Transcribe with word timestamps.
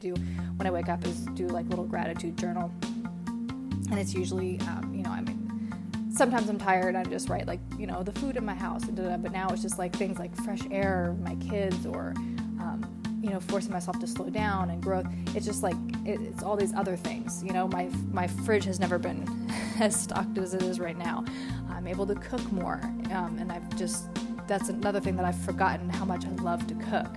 do 0.00 0.14
when 0.54 0.64
I 0.64 0.70
wake 0.70 0.88
up 0.88 1.04
is 1.04 1.22
do 1.34 1.48
like 1.48 1.66
little 1.66 1.84
gratitude 1.84 2.38
journal, 2.38 2.70
and 3.90 3.98
it's 3.98 4.14
usually 4.14 4.60
um, 4.60 4.92
you 4.94 5.02
know 5.02 5.10
I 5.10 5.20
mean 5.22 5.72
sometimes 6.14 6.48
I'm 6.48 6.56
tired 6.56 6.94
I 6.94 7.02
just 7.02 7.28
write 7.28 7.48
like 7.48 7.58
you 7.76 7.88
know 7.88 8.04
the 8.04 8.12
food 8.12 8.36
in 8.36 8.44
my 8.44 8.54
house 8.54 8.84
and 8.84 8.96
but 8.96 9.32
now 9.32 9.48
it's 9.48 9.60
just 9.60 9.76
like 9.76 9.92
things 9.96 10.20
like 10.20 10.36
fresh 10.44 10.60
air, 10.70 11.16
my 11.20 11.34
kids, 11.36 11.84
or 11.84 12.14
um, 12.60 12.88
you 13.20 13.30
know 13.30 13.40
forcing 13.40 13.72
myself 13.72 13.98
to 13.98 14.06
slow 14.06 14.30
down 14.30 14.70
and 14.70 14.80
growth. 14.80 15.06
It's 15.34 15.44
just 15.44 15.64
like 15.64 15.74
it, 16.04 16.20
it's 16.20 16.44
all 16.44 16.56
these 16.56 16.74
other 16.74 16.96
things. 16.96 17.42
You 17.42 17.52
know 17.52 17.66
my 17.66 17.88
my 18.12 18.28
fridge 18.28 18.66
has 18.66 18.78
never 18.78 19.00
been 19.00 19.26
as 19.80 20.00
stocked 20.00 20.38
as 20.38 20.54
it 20.54 20.62
is 20.62 20.78
right 20.78 20.96
now. 20.96 21.24
I'm 21.70 21.88
able 21.88 22.06
to 22.06 22.14
cook 22.14 22.52
more, 22.52 22.80
um, 23.10 23.36
and 23.40 23.50
I've 23.50 23.76
just 23.76 24.06
that's 24.46 24.68
another 24.68 25.00
thing 25.00 25.16
that 25.16 25.24
I've 25.24 25.40
forgotten 25.40 25.88
how 25.90 26.04
much 26.04 26.24
I 26.24 26.30
love 26.40 26.68
to 26.68 26.74
cook 26.74 27.16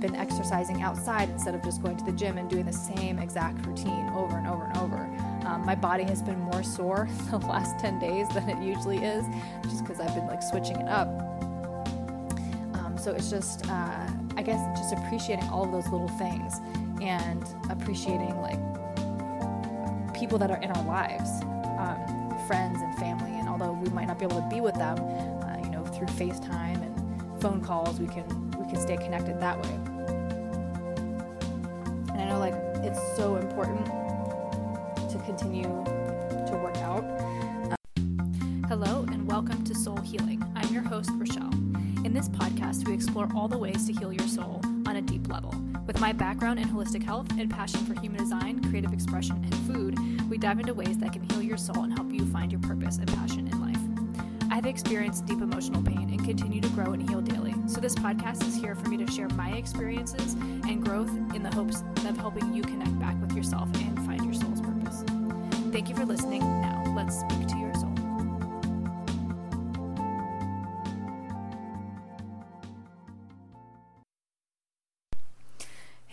been 0.00 0.14
exercising 0.14 0.82
outside 0.82 1.28
instead 1.30 1.54
of 1.54 1.62
just 1.62 1.82
going 1.82 1.96
to 1.96 2.04
the 2.04 2.12
gym 2.12 2.38
and 2.38 2.48
doing 2.48 2.64
the 2.64 2.72
same 2.72 3.18
exact 3.18 3.64
routine 3.66 4.08
over 4.10 4.36
and 4.36 4.46
over 4.46 4.64
and 4.64 4.76
over. 4.78 4.96
Um, 5.46 5.64
my 5.64 5.74
body 5.74 6.04
has 6.04 6.22
been 6.22 6.38
more 6.40 6.62
sore 6.62 7.08
the 7.30 7.38
last 7.38 7.78
10 7.80 7.98
days 7.98 8.28
than 8.30 8.48
it 8.48 8.62
usually 8.62 8.98
is, 8.98 9.24
just 9.64 9.84
because 9.84 10.00
I've 10.00 10.14
been 10.14 10.26
like 10.26 10.42
switching 10.42 10.76
it 10.76 10.88
up. 10.88 11.08
Um, 12.74 12.96
so 12.98 13.12
it's 13.12 13.30
just, 13.30 13.68
uh, 13.68 14.06
I 14.36 14.42
guess, 14.42 14.60
just 14.78 14.92
appreciating 14.92 15.48
all 15.48 15.64
of 15.64 15.72
those 15.72 15.90
little 15.90 16.08
things 16.08 16.60
and 17.00 17.44
appreciating 17.70 18.36
like 18.40 18.58
people 20.14 20.38
that 20.38 20.50
are 20.50 20.60
in 20.60 20.70
our 20.70 20.84
lives, 20.84 21.30
um, 21.78 22.46
friends 22.46 22.80
and 22.82 22.94
family. 22.96 23.30
And 23.38 23.48
although 23.48 23.72
we 23.72 23.88
might 23.90 24.06
not 24.06 24.18
be 24.18 24.24
able 24.24 24.40
to 24.40 24.48
be 24.48 24.60
with 24.60 24.74
them, 24.74 24.98
uh, 24.98 25.58
you 25.62 25.70
know, 25.70 25.84
through 25.84 26.08
FaceTime 26.08 26.82
and 26.82 27.40
phone 27.40 27.60
calls, 27.60 27.98
we 28.00 28.06
can 28.06 28.26
we 28.58 28.66
can 28.70 28.80
stay 28.80 28.96
connected 28.96 29.40
that 29.40 29.62
way. 29.62 29.87
Explore 43.28 43.42
all 43.42 43.48
the 43.48 43.58
ways 43.58 43.86
to 43.86 43.92
heal 43.92 44.12
your 44.12 44.26
soul 44.28 44.60
on 44.86 44.96
a 44.96 45.02
deep 45.02 45.28
level. 45.28 45.54
With 45.86 46.00
my 46.00 46.12
background 46.12 46.58
in 46.58 46.68
holistic 46.68 47.02
health 47.02 47.26
and 47.38 47.50
passion 47.50 47.84
for 47.84 47.98
human 48.00 48.20
design, 48.20 48.62
creative 48.68 48.92
expression, 48.92 49.36
and 49.36 49.54
food, 49.66 49.98
we 50.30 50.38
dive 50.38 50.60
into 50.60 50.74
ways 50.74 50.98
that 50.98 51.12
can 51.12 51.22
heal 51.30 51.42
your 51.42 51.56
soul 51.56 51.84
and 51.84 51.92
help 51.92 52.12
you 52.12 52.24
find 52.26 52.52
your 52.52 52.60
purpose 52.60 52.98
and 52.98 53.08
passion 53.08 53.48
in 53.48 53.60
life. 53.60 53.78
I 54.50 54.54
have 54.54 54.66
experienced 54.66 55.26
deep 55.26 55.40
emotional 55.40 55.82
pain 55.82 56.10
and 56.10 56.24
continue 56.24 56.60
to 56.60 56.68
grow 56.70 56.92
and 56.92 57.08
heal 57.08 57.20
daily. 57.20 57.54
So, 57.66 57.80
this 57.80 57.94
podcast 57.94 58.46
is 58.46 58.56
here 58.56 58.74
for 58.74 58.88
me 58.88 58.96
to 58.98 59.10
share 59.10 59.28
my 59.30 59.50
experiences 59.50 60.34
and 60.34 60.84
growth 60.84 61.10
in 61.34 61.42
the 61.42 61.54
hopes 61.54 61.82
of 62.06 62.16
helping 62.16 62.54
you 62.54 62.62
connect 62.62 62.98
back 62.98 63.20
with 63.20 63.32
yourself 63.36 63.68
and 63.74 63.96
find 64.06 64.24
your 64.24 64.34
soul's 64.34 64.60
purpose. 64.60 65.04
Thank 65.70 65.88
you 65.88 65.94
for 65.94 66.04
listening. 66.04 66.40
Now, 66.40 66.82
let's 66.96 67.20
speak 67.20 67.46
to 67.48 67.56
your 67.58 67.67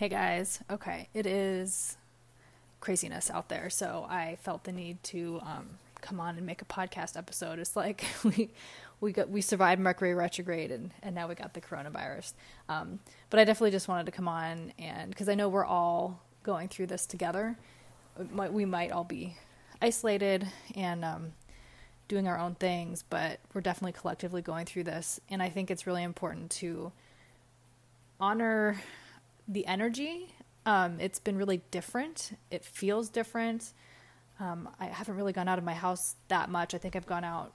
Hey 0.06 0.10
guys, 0.10 0.60
okay, 0.70 1.10
it 1.16 1.26
is 1.26 1.98
craziness 2.80 3.32
out 3.32 3.50
there, 3.50 3.72
so 3.72 4.06
I 4.08 4.38
felt 4.40 4.64
the 4.64 4.72
need 4.72 5.02
to 5.06 5.40
um, 5.42 5.68
come 6.00 6.20
on 6.20 6.38
and 6.38 6.46
make 6.46 6.62
a 6.62 6.66
podcast 6.66 7.18
episode. 7.18 7.58
It's 7.58 7.76
like 7.76 8.06
we 8.24 8.52
we 9.02 9.12
got 9.14 9.32
we 9.32 9.42
survived 9.42 9.82
Mercury 9.82 10.14
retrograde 10.14 10.70
and 10.70 10.92
and 11.02 11.16
now 11.16 11.28
we 11.28 11.34
got 11.34 11.56
the 11.56 11.60
coronavirus. 11.60 12.34
Um, 12.70 13.00
but 13.32 13.40
I 13.40 13.46
definitely 13.46 13.72
just 13.72 13.88
wanted 13.88 14.06
to 14.06 14.12
come 14.12 14.28
on 14.28 14.74
and 14.78 15.10
because 15.10 15.28
I 15.28 15.34
know 15.34 15.50
we're 15.50 15.66
all 15.66 16.22
going 16.44 16.68
through 16.68 16.86
this 16.86 17.08
together. 17.08 17.58
We 18.32 18.66
might 18.66 18.92
all 18.92 19.06
be 19.06 19.36
isolated 19.82 20.48
and 20.76 21.04
um, 21.04 21.34
doing 22.08 22.28
our 22.28 22.38
own 22.38 22.54
things, 22.54 23.04
but 23.10 23.40
we're 23.56 23.62
definitely 23.62 23.94
collectively 23.94 24.44
going 24.44 24.68
through 24.68 24.84
this. 24.84 25.20
And 25.32 25.42
I 25.42 25.50
think 25.50 25.72
it's 25.72 25.88
really 25.88 26.04
important 26.04 26.52
to 26.52 26.92
honor 28.20 28.80
the 29.48 29.66
energy. 29.66 30.34
Um, 30.66 31.00
it's 31.00 31.20
been 31.20 31.38
really 31.38 31.62
different. 31.72 32.38
It 32.50 32.66
feels 32.66 33.10
different. 33.10 33.72
Um, 34.40 34.70
I 34.80 34.88
haven't 34.88 35.16
really 35.16 35.34
gone 35.34 35.48
out 35.48 35.58
of 35.58 35.64
my 35.64 35.74
house 35.74 36.16
that 36.28 36.50
much. 36.50 36.74
I 36.74 36.78
think 36.78 36.96
I've 36.96 37.06
gone 37.06 37.24
out 37.24 37.54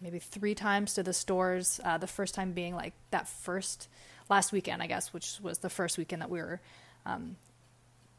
maybe 0.00 0.18
three 0.18 0.54
times 0.54 0.94
to 0.94 1.02
the 1.02 1.12
stores. 1.12 1.80
Uh, 1.84 1.98
the 1.98 2.06
first 2.06 2.34
time 2.34 2.52
being 2.52 2.74
like 2.74 2.92
that 3.10 3.28
first 3.28 3.88
last 4.28 4.52
weekend, 4.52 4.82
I 4.82 4.86
guess, 4.86 5.12
which 5.12 5.38
was 5.42 5.58
the 5.58 5.70
first 5.70 5.98
weekend 5.98 6.22
that 6.22 6.30
we 6.30 6.38
were 6.38 6.60
um, 7.04 7.36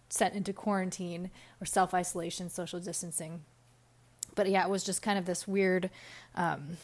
sent 0.09 0.35
into 0.35 0.53
quarantine 0.53 1.31
or 1.61 1.65
self 1.65 1.93
isolation, 1.93 2.49
social 2.49 2.79
distancing. 2.79 3.41
But 4.35 4.49
yeah, 4.49 4.63
it 4.63 4.69
was 4.69 4.83
just 4.83 5.01
kind 5.01 5.17
of 5.17 5.25
this 5.25 5.47
weird. 5.47 5.89
Um, 6.35 6.77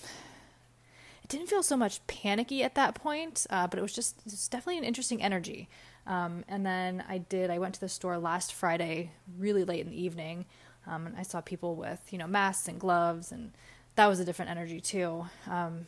didn't 1.27 1.47
feel 1.47 1.63
so 1.63 1.77
much 1.77 2.05
panicky 2.07 2.63
at 2.63 2.75
that 2.75 2.95
point, 2.95 3.45
uh, 3.49 3.67
but 3.67 3.79
it 3.79 3.81
was 3.81 3.93
just 3.93 4.17
it 4.19 4.25
was 4.25 4.47
definitely 4.47 4.77
an 4.77 4.83
interesting 4.83 5.21
energy. 5.21 5.69
Um, 6.05 6.45
and 6.47 6.65
then 6.65 7.03
I 7.09 7.17
did, 7.17 7.49
I 7.49 7.59
went 7.59 7.73
to 7.75 7.81
the 7.81 7.89
store 7.89 8.17
last 8.17 8.53
Friday, 8.53 9.11
really 9.37 9.65
late 9.65 9.81
in 9.81 9.89
the 9.89 10.01
evening. 10.01 10.45
Um, 10.85 11.05
and 11.05 11.17
I 11.17 11.23
saw 11.23 11.41
people 11.41 11.75
with, 11.75 12.01
you 12.11 12.17
know, 12.17 12.27
masks 12.27 12.69
and 12.69 12.79
gloves, 12.79 13.33
and 13.33 13.51
that 13.95 14.07
was 14.07 14.21
a 14.21 14.25
different 14.25 14.51
energy 14.51 14.79
too. 14.79 15.25
Um, 15.49 15.85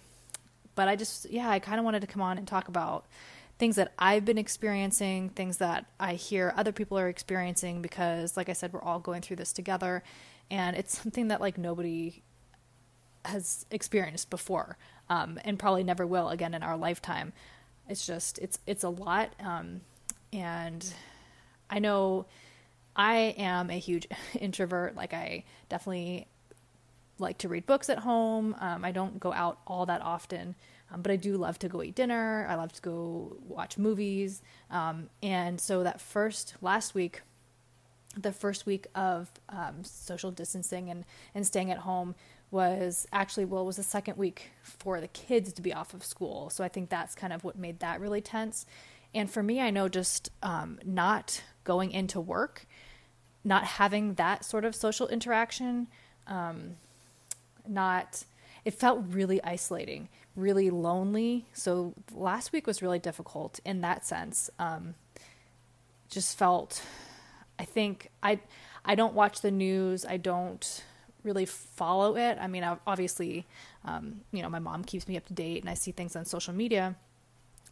but 0.75 0.89
I 0.89 0.97
just, 0.97 1.29
yeah, 1.29 1.49
I 1.49 1.59
kind 1.59 1.79
of 1.79 1.85
wanted 1.85 2.01
to 2.01 2.07
come 2.07 2.21
on 2.21 2.37
and 2.37 2.45
talk 2.45 2.67
about 2.67 3.05
things 3.57 3.77
that 3.77 3.93
I've 3.97 4.25
been 4.25 4.37
experiencing, 4.37 5.29
things 5.29 5.57
that 5.57 5.85
I 5.99 6.15
hear 6.15 6.53
other 6.57 6.73
people 6.73 6.99
are 6.99 7.07
experiencing, 7.07 7.81
because, 7.81 8.35
like 8.35 8.49
I 8.49 8.53
said, 8.53 8.73
we're 8.73 8.81
all 8.81 8.99
going 8.99 9.21
through 9.21 9.37
this 9.37 9.53
together. 9.53 10.03
And 10.51 10.75
it's 10.75 10.97
something 10.97 11.29
that, 11.29 11.39
like, 11.39 11.57
nobody 11.57 12.23
has 13.29 13.65
experienced 13.71 14.29
before, 14.29 14.77
um, 15.09 15.39
and 15.43 15.57
probably 15.57 15.83
never 15.83 16.05
will 16.05 16.29
again 16.29 16.53
in 16.53 16.63
our 16.63 16.77
lifetime. 16.77 17.33
It's 17.87 18.05
just, 18.05 18.37
it's, 18.39 18.59
it's 18.67 18.83
a 18.83 18.89
lot. 18.89 19.33
Um, 19.39 19.81
and 20.31 20.93
I 21.69 21.79
know 21.79 22.25
I 22.95 23.35
am 23.37 23.69
a 23.69 23.79
huge 23.79 24.07
introvert. 24.39 24.95
Like, 24.95 25.13
I 25.13 25.43
definitely 25.69 26.27
like 27.17 27.37
to 27.39 27.49
read 27.49 27.65
books 27.65 27.89
at 27.89 27.99
home. 27.99 28.55
Um, 28.59 28.85
I 28.85 28.91
don't 28.91 29.19
go 29.19 29.33
out 29.33 29.59
all 29.67 29.85
that 29.85 30.01
often, 30.01 30.55
um, 30.91 31.01
but 31.01 31.11
I 31.11 31.15
do 31.15 31.37
love 31.37 31.59
to 31.59 31.69
go 31.69 31.83
eat 31.83 31.95
dinner. 31.95 32.45
I 32.49 32.55
love 32.55 32.73
to 32.73 32.81
go 32.81 33.37
watch 33.47 33.77
movies. 33.77 34.41
Um, 34.69 35.09
and 35.21 35.59
so, 35.59 35.83
that 35.83 35.99
first 35.99 36.55
last 36.61 36.95
week, 36.95 37.21
the 38.17 38.31
first 38.31 38.65
week 38.65 38.87
of 38.95 39.29
um, 39.49 39.83
social 39.83 40.31
distancing 40.31 40.89
and, 40.89 41.05
and 41.35 41.45
staying 41.45 41.71
at 41.71 41.79
home 41.79 42.15
was 42.51 43.07
actually, 43.11 43.45
well, 43.45 43.61
it 43.61 43.65
was 43.65 43.75
the 43.77 43.83
second 43.83 44.17
week 44.17 44.51
for 44.63 44.99
the 44.99 45.07
kids 45.07 45.53
to 45.53 45.61
be 45.61 45.73
off 45.73 45.93
of 45.93 46.03
school. 46.03 46.49
So 46.49 46.63
I 46.63 46.67
think 46.67 46.89
that's 46.89 47.13
kind 47.15 47.31
of 47.31 47.43
what 47.43 47.57
made 47.57 47.79
that 47.79 48.01
really 48.01 48.21
tense. 48.21 48.65
And 49.13 49.29
for 49.29 49.43
me, 49.43 49.59
I 49.61 49.69
know 49.69 49.87
just 49.87 50.29
um, 50.41 50.79
not 50.83 51.43
going 51.63 51.91
into 51.91 52.19
work, 52.19 52.65
not 53.43 53.63
having 53.63 54.15
that 54.15 54.45
sort 54.45 54.65
of 54.65 54.75
social 54.75 55.07
interaction, 55.07 55.87
um, 56.27 56.75
not, 57.67 58.23
it 58.65 58.73
felt 58.73 59.03
really 59.09 59.43
isolating, 59.43 60.09
really 60.35 60.69
lonely. 60.69 61.45
So 61.53 61.93
last 62.11 62.51
week 62.51 62.65
was 62.65 62.81
really 62.81 62.99
difficult 62.99 63.59
in 63.63 63.81
that 63.81 64.05
sense. 64.05 64.49
Um, 64.57 64.95
just 66.09 66.37
felt, 66.37 66.81
I 67.59 67.65
think, 67.65 68.09
I, 68.23 68.39
I 68.83 68.95
don't 68.95 69.13
watch 69.13 69.41
the 69.41 69.51
news. 69.51 70.05
I 70.05 70.17
don't 70.17 70.83
really 71.23 71.45
follow 71.45 72.15
it. 72.15 72.37
I 72.39 72.47
mean, 72.47 72.63
obviously, 72.87 73.45
um, 73.85 74.21
you 74.31 74.41
know, 74.41 74.49
my 74.49 74.59
mom 74.59 74.83
keeps 74.83 75.07
me 75.07 75.17
up 75.17 75.25
to 75.27 75.33
date 75.33 75.61
and 75.61 75.69
I 75.69 75.73
see 75.73 75.91
things 75.91 76.15
on 76.15 76.25
social 76.25 76.53
media 76.53 76.95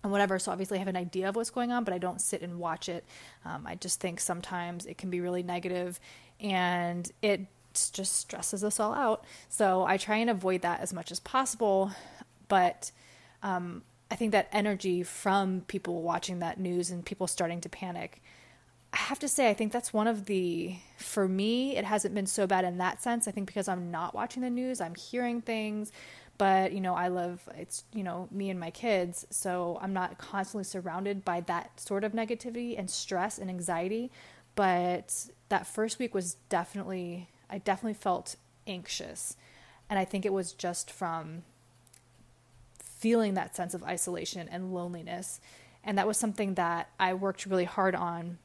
and 0.03 0.11
whatever. 0.11 0.39
So 0.39 0.51
obviously, 0.51 0.77
I 0.77 0.79
have 0.79 0.87
an 0.87 0.97
idea 0.97 1.29
of 1.29 1.35
what's 1.35 1.49
going 1.49 1.71
on, 1.71 1.83
but 1.83 1.93
I 1.93 1.97
don't 1.97 2.21
sit 2.21 2.41
and 2.41 2.59
watch 2.59 2.89
it. 2.89 3.03
Um, 3.45 3.65
I 3.65 3.75
just 3.75 3.99
think 3.99 4.19
sometimes 4.19 4.85
it 4.85 4.97
can 4.97 5.09
be 5.09 5.21
really 5.21 5.43
negative, 5.43 5.99
and 6.39 7.09
it 7.21 7.41
just 7.73 8.15
stresses 8.15 8.63
us 8.63 8.79
all 8.79 8.93
out. 8.93 9.25
So 9.49 9.83
I 9.85 9.97
try 9.97 10.17
and 10.17 10.29
avoid 10.29 10.61
that 10.61 10.81
as 10.81 10.93
much 10.93 11.11
as 11.11 11.19
possible. 11.19 11.91
But 12.47 12.91
um, 13.43 13.83
I 14.09 14.15
think 14.15 14.31
that 14.31 14.47
energy 14.51 15.03
from 15.03 15.61
people 15.67 16.01
watching 16.01 16.39
that 16.39 16.59
news 16.59 16.89
and 16.91 17.05
people 17.05 17.27
starting 17.27 17.61
to 17.61 17.69
panic. 17.69 18.21
I 18.97 19.01
have 19.01 19.19
to 19.19 19.27
say, 19.27 19.47
I 19.49 19.53
think 19.53 19.71
that's 19.71 19.93
one 19.93 20.07
of 20.07 20.25
the, 20.25 20.75
for 20.97 21.27
me, 21.27 21.77
it 21.77 21.85
hasn't 21.85 22.15
been 22.15 22.25
so 22.25 22.47
bad 22.47 22.65
in 22.65 22.79
that 22.79 23.01
sense. 23.01 23.27
I 23.27 23.31
think 23.31 23.45
because 23.45 23.67
I'm 23.67 23.91
not 23.91 24.15
watching 24.15 24.41
the 24.41 24.49
news, 24.49 24.81
I'm 24.81 24.95
hearing 24.95 25.39
things, 25.39 25.91
but 26.37 26.71
you 26.71 26.81
know 26.81 26.93
i 26.93 27.07
live 27.07 27.41
it's 27.55 27.83
you 27.93 28.03
know 28.03 28.27
me 28.31 28.49
and 28.49 28.59
my 28.59 28.69
kids 28.69 29.25
so 29.29 29.79
i'm 29.81 29.93
not 29.93 30.17
constantly 30.17 30.63
surrounded 30.63 31.25
by 31.25 31.41
that 31.41 31.79
sort 31.79 32.03
of 32.03 32.11
negativity 32.11 32.77
and 32.77 32.89
stress 32.89 33.37
and 33.37 33.49
anxiety. 33.49 34.11
But 34.55 35.27
that 35.49 35.67
first 35.67 35.99
week 35.99 36.13
was 36.13 36.35
definitely 36.49 37.29
i 37.49 37.57
definitely 37.59 37.95
felt 37.95 38.35
anxious. 38.65 39.35
And 39.89 39.97
i 39.97 40.05
think 40.05 40.25
it 40.25 40.33
was 40.33 40.53
just 40.53 40.91
from 40.91 41.43
feeling 42.81 43.35
that 43.35 43.55
sense 43.55 43.73
of 43.73 43.83
isolation 43.83 44.47
and 44.49 44.73
loneliness. 44.73 45.39
And 45.83 45.97
that 45.97 46.07
was 46.07 46.17
something 46.17 46.55
that 46.55 46.89
I 46.99 47.13
worked 47.13 47.45
really 47.45 47.65
hard 47.65 47.95
on 47.95 48.39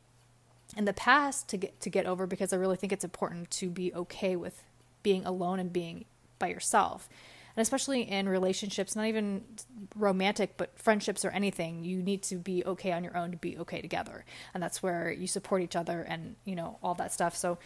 in 0.76 0.84
the 0.84 0.92
past 0.92 1.48
to 1.48 1.56
get 1.56 1.80
to 1.80 1.90
get 1.90 2.06
over 2.06 2.26
because 2.26 2.52
I 2.52 2.56
really 2.56 2.76
think 2.76 2.92
it's 2.92 3.04
important 3.04 3.50
to 3.52 3.68
be 3.68 3.92
okay 3.94 4.36
with 4.36 4.62
being 5.02 5.24
alone 5.24 5.58
and 5.58 5.72
being 5.72 6.04
by 6.38 6.48
yourself. 6.48 7.08
And 7.54 7.62
especially 7.62 8.02
in 8.02 8.28
relationships, 8.28 8.96
not 8.96 9.06
even 9.06 9.44
romantic, 9.94 10.56
but 10.56 10.78
friendships 10.78 11.22
or 11.22 11.30
anything, 11.30 11.84
you 11.84 12.02
need 12.02 12.22
to 12.24 12.36
be 12.36 12.64
okay 12.64 12.92
on 12.92 13.04
your 13.04 13.14
own 13.14 13.30
to 13.32 13.36
be 13.36 13.58
okay 13.58 13.82
together. 13.82 14.24
And 14.54 14.62
that's 14.62 14.82
where 14.82 15.12
you 15.12 15.26
support 15.26 15.60
each 15.60 15.76
other 15.76 16.00
and, 16.00 16.36
you 16.46 16.56
know, 16.56 16.78
all 16.82 16.94
that 16.94 17.12
stuff. 17.12 17.36
So 17.36 17.58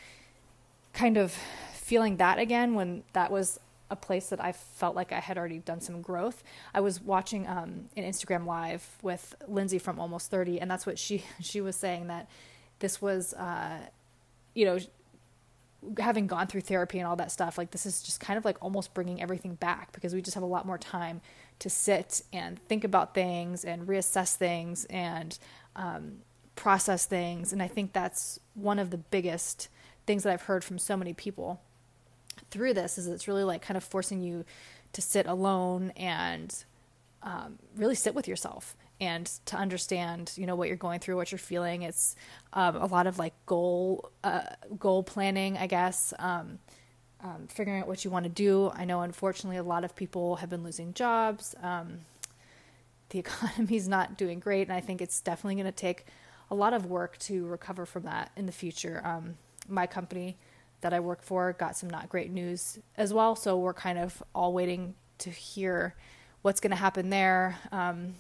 kind 0.93 1.17
of 1.17 1.33
feeling 1.75 2.17
that 2.17 2.39
again 2.39 2.75
when 2.75 3.05
that 3.13 3.31
was 3.31 3.61
a 3.91 3.97
place 3.97 4.31
that 4.31 4.43
I 4.43 4.53
felt 4.53 4.97
like 4.97 5.13
I 5.13 5.21
had 5.21 5.39
already 5.39 5.59
done 5.59 5.81
some 5.81 6.03
growth. 6.03 6.43
I 6.75 6.81
was 6.81 7.01
watching 7.01 7.47
um, 7.47 7.89
an 7.97 8.03
Instagram 8.03 8.45
live 8.45 8.85
with 9.03 9.37
Lindsey 9.47 9.79
from 9.79 10.01
Almost 10.01 10.31
30, 10.31 10.61
and 10.61 10.69
that's 10.69 10.87
what 10.87 10.99
she 10.99 11.25
she 11.41 11.61
was 11.61 11.77
saying 11.77 12.09
that 12.09 12.29
this 12.79 13.01
was, 13.01 13.35
uh, 13.35 13.79
you 14.55 14.65
know, 14.65 14.79
having 15.99 16.27
gone 16.27 16.47
through 16.47 16.63
therapy 16.63 16.99
and 16.99 17.07
all 17.07 17.17
that 17.17 17.31
stuff, 17.31 17.59
like 17.59 17.71
this 17.71 17.87
is 17.87 18.03
just 18.03 18.21
kind 18.21 18.37
of 18.37 18.45
like 18.45 18.57
almost 18.61 18.95
bringing 18.95 19.23
everything 19.23 19.55
back 19.55 19.93
because 19.93 20.15
we 20.15 20.23
just 20.23 20.35
have 20.35 20.43
a 20.43 20.47
lot 20.47 20.67
more 20.67 20.79
time 20.79 21.21
to 21.59 21.71
sit 21.71 22.23
and 22.33 22.59
think 22.69 22.85
about 22.85 23.15
things 23.15 23.65
and 23.65 23.87
reassess 23.87 24.37
things 24.37 24.85
and 24.87 25.39
um, 25.77 26.19
process 26.55 27.07
things. 27.07 27.53
And 27.53 27.63
I 27.63 27.69
think 27.69 27.93
that's 27.93 28.41
one 28.55 28.79
of 28.79 28.91
the 28.91 28.99
biggest 28.99 29.69
things 30.07 30.23
that 30.23 30.33
I've 30.33 30.43
heard 30.43 30.65
from 30.65 30.79
so 30.79 30.97
many 30.97 31.13
people 31.13 31.61
through 32.51 32.75
this 32.75 32.99
is 32.99 33.07
it's 33.07 33.29
really 33.29 33.45
like 33.45 33.63
kind 33.63 33.77
of 33.77 33.85
forcing 33.85 34.23
you 34.23 34.45
to 34.93 35.03
sit 35.03 35.27
alone 35.27 35.93
and 35.97 36.65
um, 37.23 37.59
really 37.77 37.95
sit 37.95 38.15
with 38.15 38.29
yourself 38.29 38.77
and 39.01 39.27
to 39.47 39.57
understand 39.57 40.33
you 40.37 40.47
know 40.47 40.57
what 40.57 40.69
you're 40.69 40.77
going 40.77 41.01
through 41.01 41.17
what 41.17 41.31
you're 41.31 41.39
feeling. 41.39 41.83
It's 41.83 42.17
um, 42.53 42.77
a 42.77 42.87
lot 42.87 43.07
of 43.07 43.19
like 43.19 43.35
goal 43.47 44.11
uh, 44.25 44.43
goal 44.79 45.03
planning 45.03 45.57
i 45.57 45.67
guess 45.67 46.15
um, 46.19 46.59
um, 47.23 47.49
figuring 47.49 47.81
out 47.81 47.89
what 47.89 48.05
you 48.05 48.11
want 48.11 48.25
to 48.25 48.31
do. 48.31 48.71
I 48.75 48.85
know 48.85 49.03
unfortunately 49.03 49.57
a 49.57 49.63
lot 49.63 49.85
of 49.85 49.95
people 49.97 50.37
have 50.37 50.51
been 50.51 50.63
losing 50.63 50.95
jobs. 50.95 51.55
Um, 51.63 52.01
the 53.11 53.19
economy's 53.21 53.89
not 53.89 54.17
doing 54.17 54.41
great 54.41 54.69
and 54.69 54.77
i 54.77 54.81
think 54.81 55.01
it's 55.01 55.21
definitely 55.21 55.55
going 55.55 55.67
to 55.67 55.73
take 55.73 56.07
a 56.51 56.55
lot 56.55 56.73
of 56.73 56.87
work 56.87 57.19
to 57.19 57.47
recover 57.47 57.87
from 57.87 58.05
that 58.05 58.31
in 58.37 58.47
the 58.47 58.53
future. 58.53 59.03
Um, 59.05 59.35
my 59.69 59.87
company 59.87 60.37
that 60.81 60.93
i 60.93 61.01
work 61.01 61.23
for 61.23 61.53
got 61.55 61.77
some 61.77 61.91
not 61.91 62.09
great 62.09 62.31
news 62.31 62.79
as 62.97 63.13
well 63.13 63.35
so 63.35 63.57
we're 63.59 63.75
kind 63.75 63.99
of 63.99 64.23
all 64.35 64.53
waiting 64.53 64.95
to 65.19 65.31
hear 65.31 65.97
what's 66.43 66.61
going 66.61 66.71
to 66.71 66.77
happen 66.77 67.11
there. 67.11 67.59
Um, 67.73 68.15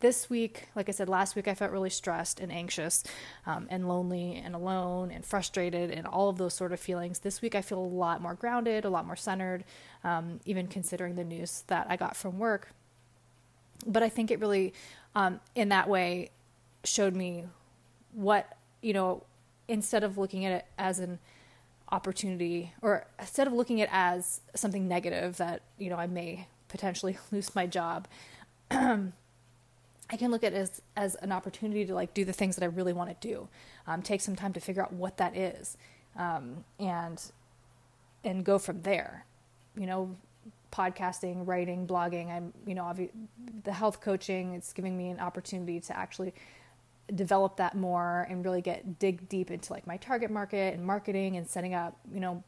this 0.00 0.28
week, 0.28 0.68
like 0.74 0.88
I 0.88 0.92
said, 0.92 1.08
last 1.08 1.36
week 1.36 1.48
I 1.48 1.54
felt 1.54 1.70
really 1.70 1.90
stressed 1.90 2.40
and 2.40 2.52
anxious 2.52 3.04
um, 3.46 3.66
and 3.70 3.88
lonely 3.88 4.40
and 4.44 4.54
alone 4.54 5.10
and 5.10 5.24
frustrated 5.24 5.90
and 5.90 6.06
all 6.06 6.28
of 6.28 6.38
those 6.38 6.54
sort 6.54 6.72
of 6.72 6.80
feelings. 6.80 7.20
This 7.20 7.40
week 7.40 7.54
I 7.54 7.62
feel 7.62 7.78
a 7.78 7.80
lot 7.80 8.20
more 8.20 8.34
grounded, 8.34 8.84
a 8.84 8.90
lot 8.90 9.06
more 9.06 9.16
centered, 9.16 9.64
um, 10.02 10.40
even 10.44 10.66
considering 10.66 11.14
the 11.14 11.24
news 11.24 11.64
that 11.68 11.86
I 11.88 11.96
got 11.96 12.16
from 12.16 12.38
work. 12.38 12.72
But 13.86 14.02
I 14.02 14.08
think 14.08 14.30
it 14.30 14.40
really, 14.40 14.72
um, 15.14 15.40
in 15.54 15.70
that 15.70 15.88
way, 15.88 16.30
showed 16.84 17.14
me 17.14 17.44
what, 18.12 18.56
you 18.82 18.92
know, 18.92 19.24
instead 19.68 20.04
of 20.04 20.18
looking 20.18 20.44
at 20.44 20.52
it 20.52 20.66
as 20.78 20.98
an 20.98 21.18
opportunity 21.90 22.72
or 22.82 23.06
instead 23.18 23.46
of 23.46 23.52
looking 23.52 23.80
at 23.80 23.88
it 23.88 23.94
as 23.94 24.40
something 24.54 24.88
negative 24.88 25.36
that, 25.38 25.62
you 25.78 25.88
know, 25.90 25.96
I 25.96 26.06
may 26.06 26.46
potentially 26.68 27.18
lose 27.32 27.54
my 27.54 27.66
job. 27.66 28.08
I 30.10 30.16
can 30.16 30.30
look 30.30 30.44
at 30.44 30.52
it 30.52 30.56
as 30.56 30.82
as 30.96 31.14
an 31.16 31.32
opportunity 31.32 31.84
to 31.86 31.94
like 31.94 32.14
do 32.14 32.24
the 32.24 32.32
things 32.32 32.56
that 32.56 32.64
I 32.64 32.68
really 32.68 32.92
want 32.92 33.20
to 33.20 33.28
do. 33.28 33.48
Um, 33.86 34.02
take 34.02 34.20
some 34.20 34.36
time 34.36 34.52
to 34.52 34.60
figure 34.60 34.82
out 34.82 34.92
what 34.92 35.16
that 35.16 35.36
is, 35.36 35.76
um, 36.16 36.64
and 36.78 37.20
and 38.22 38.44
go 38.44 38.58
from 38.58 38.82
there. 38.82 39.24
You 39.76 39.86
know, 39.86 40.16
podcasting, 40.72 41.46
writing, 41.46 41.86
blogging. 41.86 42.30
I'm 42.30 42.52
you 42.66 42.74
know 42.74 42.92
the 43.64 43.72
health 43.72 44.00
coaching. 44.00 44.54
It's 44.54 44.72
giving 44.72 44.96
me 44.96 45.08
an 45.08 45.20
opportunity 45.20 45.80
to 45.80 45.96
actually 45.96 46.34
develop 47.14 47.56
that 47.56 47.76
more 47.76 48.26
and 48.30 48.44
really 48.44 48.62
get 48.62 48.98
dig 48.98 49.28
deep 49.28 49.50
into 49.50 49.72
like 49.72 49.86
my 49.86 49.96
target 49.98 50.30
market 50.30 50.74
and 50.74 50.84
marketing 50.84 51.36
and 51.36 51.46
setting 51.46 51.74
up 51.74 51.96
you 52.12 52.20
know 52.20 52.42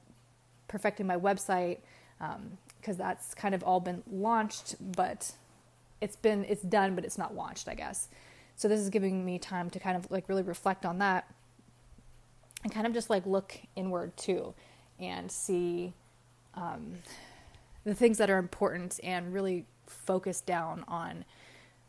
perfecting 0.66 1.06
my 1.06 1.16
website 1.16 1.78
because 2.18 2.94
um, 2.94 2.98
that's 2.98 3.34
kind 3.34 3.54
of 3.54 3.62
all 3.62 3.80
been 3.80 4.02
launched 4.10 4.76
but 4.96 5.32
it's 6.00 6.16
been 6.16 6.44
it's 6.44 6.62
done 6.62 6.94
but 6.94 7.04
it's 7.04 7.18
not 7.18 7.34
launched 7.34 7.68
i 7.68 7.74
guess 7.74 8.08
so 8.56 8.68
this 8.68 8.80
is 8.80 8.90
giving 8.90 9.24
me 9.24 9.38
time 9.38 9.70
to 9.70 9.78
kind 9.78 9.96
of 9.96 10.10
like 10.10 10.28
really 10.28 10.42
reflect 10.42 10.86
on 10.86 10.98
that 10.98 11.32
and 12.64 12.72
kind 12.72 12.86
of 12.86 12.92
just 12.92 13.10
like 13.10 13.24
look 13.26 13.58
inward 13.76 14.16
too 14.16 14.54
and 14.98 15.30
see 15.30 15.92
um, 16.54 16.94
the 17.84 17.94
things 17.94 18.18
that 18.18 18.30
are 18.30 18.38
important 18.38 18.98
and 19.04 19.32
really 19.32 19.66
focus 19.86 20.40
down 20.40 20.84
on 20.88 21.24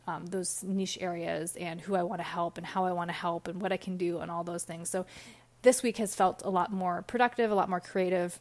um, 0.08 0.26
those 0.28 0.64
niche 0.64 0.98
areas 1.02 1.56
and 1.56 1.82
who 1.82 1.96
I 1.96 2.04
want 2.04 2.20
to 2.20 2.24
help 2.24 2.58
and 2.58 2.66
how 2.66 2.86
I 2.86 2.92
want 2.92 3.10
to 3.10 3.14
help 3.14 3.48
and 3.48 3.62
what 3.62 3.72
I 3.72 3.78
can 3.78 3.98
do 3.98 4.20
and 4.20 4.30
all 4.30 4.44
those 4.44 4.64
things. 4.64 4.90
So 4.90 5.06
this 5.64 5.84
week 5.84 5.98
has 5.98 6.16
felt 6.16 6.42
a 6.46 6.50
lot 6.50 6.72
more 6.72 7.02
productive, 7.02 7.50
a 7.50 7.56
lot 7.56 7.70
more 7.70 7.80
creative 7.80 8.40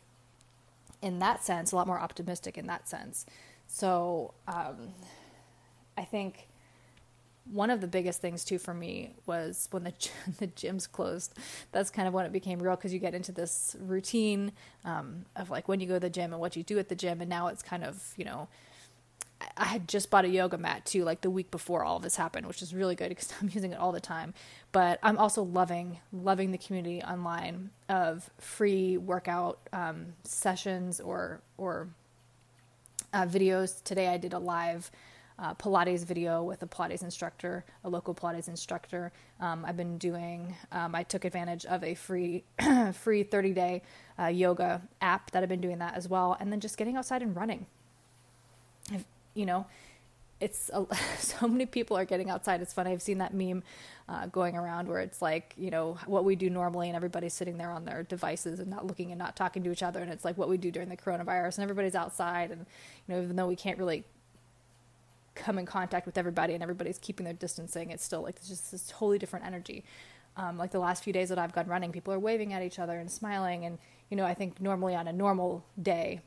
in 1.02 1.18
that 1.20 1.44
sense, 1.44 1.72
a 1.72 1.76
lot 1.76 1.86
more 1.86 1.98
optimistic 1.98 2.58
in 2.58 2.66
that 2.66 2.88
sense. 2.88 3.26
So 3.66 4.34
um, 4.46 4.94
I 5.96 6.04
think 6.04 6.48
one 7.50 7.70
of 7.70 7.80
the 7.80 7.86
biggest 7.86 8.20
things 8.20 8.44
too 8.44 8.58
for 8.58 8.74
me 8.74 9.14
was 9.24 9.68
when 9.70 9.84
the 9.84 9.92
the 10.38 10.48
gyms 10.48 10.90
closed. 10.90 11.34
That's 11.72 11.90
kind 11.90 12.08
of 12.08 12.14
when 12.14 12.26
it 12.26 12.32
became 12.32 12.58
real 12.58 12.76
because 12.76 12.92
you 12.92 12.98
get 12.98 13.14
into 13.14 13.32
this 13.32 13.76
routine 13.80 14.52
um, 14.84 15.26
of 15.34 15.50
like 15.50 15.68
when 15.68 15.80
you 15.80 15.86
go 15.86 15.94
to 15.94 16.00
the 16.00 16.10
gym 16.10 16.32
and 16.32 16.40
what 16.40 16.56
you 16.56 16.62
do 16.62 16.78
at 16.78 16.88
the 16.88 16.94
gym, 16.94 17.20
and 17.20 17.30
now 17.30 17.48
it's 17.48 17.62
kind 17.62 17.84
of 17.84 18.12
you 18.16 18.24
know. 18.24 18.48
I 19.58 19.66
had 19.66 19.86
just 19.86 20.08
bought 20.08 20.24
a 20.24 20.28
yoga 20.28 20.56
mat 20.56 20.86
too, 20.86 21.04
like 21.04 21.20
the 21.20 21.28
week 21.28 21.50
before 21.50 21.84
all 21.84 21.98
of 21.98 22.02
this 22.02 22.16
happened, 22.16 22.46
which 22.46 22.62
is 22.62 22.74
really 22.74 22.94
good 22.94 23.10
because 23.10 23.34
I'm 23.40 23.50
using 23.52 23.72
it 23.72 23.78
all 23.78 23.92
the 23.92 24.00
time. 24.00 24.32
But 24.72 24.98
I'm 25.02 25.18
also 25.18 25.42
loving, 25.42 25.98
loving 26.10 26.52
the 26.52 26.58
community 26.58 27.02
online 27.02 27.68
of 27.86 28.30
free 28.38 28.96
workout 28.96 29.58
um, 29.74 30.14
sessions 30.24 31.00
or 31.00 31.42
or 31.58 31.88
uh, 33.12 33.26
videos. 33.26 33.82
Today 33.84 34.08
I 34.08 34.16
did 34.16 34.32
a 34.32 34.38
live 34.38 34.90
uh, 35.38 35.54
Pilates 35.54 36.04
video 36.04 36.42
with 36.42 36.62
a 36.62 36.66
Pilates 36.66 37.02
instructor, 37.02 37.64
a 37.84 37.88
local 37.88 38.14
Pilates 38.14 38.48
instructor. 38.48 39.12
Um, 39.40 39.64
I've 39.66 39.76
been 39.76 39.98
doing. 39.98 40.54
Um, 40.72 40.94
I 40.94 41.02
took 41.02 41.24
advantage 41.24 41.66
of 41.66 41.84
a 41.84 41.94
free, 41.94 42.44
free 42.92 43.22
30 43.22 43.52
day 43.52 43.82
uh, 44.18 44.26
yoga 44.26 44.82
app 45.00 45.30
that 45.32 45.42
I've 45.42 45.48
been 45.48 45.60
doing 45.60 45.78
that 45.78 45.94
as 45.94 46.08
well, 46.08 46.36
and 46.40 46.50
then 46.50 46.60
just 46.60 46.76
getting 46.76 46.96
outside 46.96 47.22
and 47.22 47.36
running. 47.36 47.66
You 49.34 49.44
know, 49.44 49.66
it's 50.40 50.70
a, 50.72 50.86
so 51.18 51.46
many 51.48 51.66
people 51.66 51.96
are 51.96 52.04
getting 52.04 52.30
outside. 52.30 52.62
It's 52.62 52.72
funny. 52.72 52.92
I've 52.92 53.02
seen 53.02 53.18
that 53.18 53.34
meme 53.34 53.62
uh, 54.08 54.26
going 54.26 54.56
around 54.56 54.88
where 54.88 55.00
it's 55.00 55.20
like, 55.20 55.54
you 55.58 55.70
know, 55.70 55.98
what 56.06 56.24
we 56.24 56.36
do 56.36 56.48
normally, 56.48 56.88
and 56.88 56.96
everybody's 56.96 57.34
sitting 57.34 57.58
there 57.58 57.70
on 57.70 57.84
their 57.84 58.02
devices 58.02 58.60
and 58.60 58.70
not 58.70 58.86
looking 58.86 59.12
and 59.12 59.18
not 59.18 59.36
talking 59.36 59.62
to 59.64 59.70
each 59.70 59.82
other, 59.82 60.00
and 60.00 60.10
it's 60.10 60.24
like 60.24 60.38
what 60.38 60.48
we 60.48 60.56
do 60.56 60.70
during 60.70 60.88
the 60.88 60.96
coronavirus, 60.96 61.58
and 61.58 61.62
everybody's 61.64 61.94
outside, 61.94 62.50
and 62.50 62.64
you 63.06 63.14
know, 63.14 63.22
even 63.22 63.36
though 63.36 63.46
we 63.46 63.56
can't 63.56 63.78
really 63.78 64.04
come 65.36 65.58
in 65.58 65.66
contact 65.66 66.06
with 66.06 66.18
everybody 66.18 66.54
and 66.54 66.62
everybody's 66.62 66.98
keeping 66.98 67.24
their 67.24 67.34
distancing, 67.34 67.90
it's 67.90 68.04
still 68.04 68.22
like 68.22 68.36
it's 68.36 68.48
just 68.48 68.72
this 68.72 68.86
totally 68.88 69.18
different 69.18 69.46
energy. 69.46 69.84
Um, 70.36 70.58
like 70.58 70.70
the 70.70 70.78
last 70.78 71.02
few 71.02 71.12
days 71.12 71.28
that 71.30 71.38
I've 71.38 71.52
gone 71.52 71.66
running, 71.66 71.92
people 71.92 72.12
are 72.12 72.18
waving 72.18 72.52
at 72.52 72.62
each 72.62 72.78
other 72.78 72.98
and 72.98 73.10
smiling. 73.10 73.64
And, 73.64 73.78
you 74.10 74.16
know, 74.16 74.24
I 74.24 74.34
think 74.34 74.60
normally 74.60 74.94
on 74.94 75.08
a 75.08 75.12
normal 75.12 75.64
day, 75.80 76.20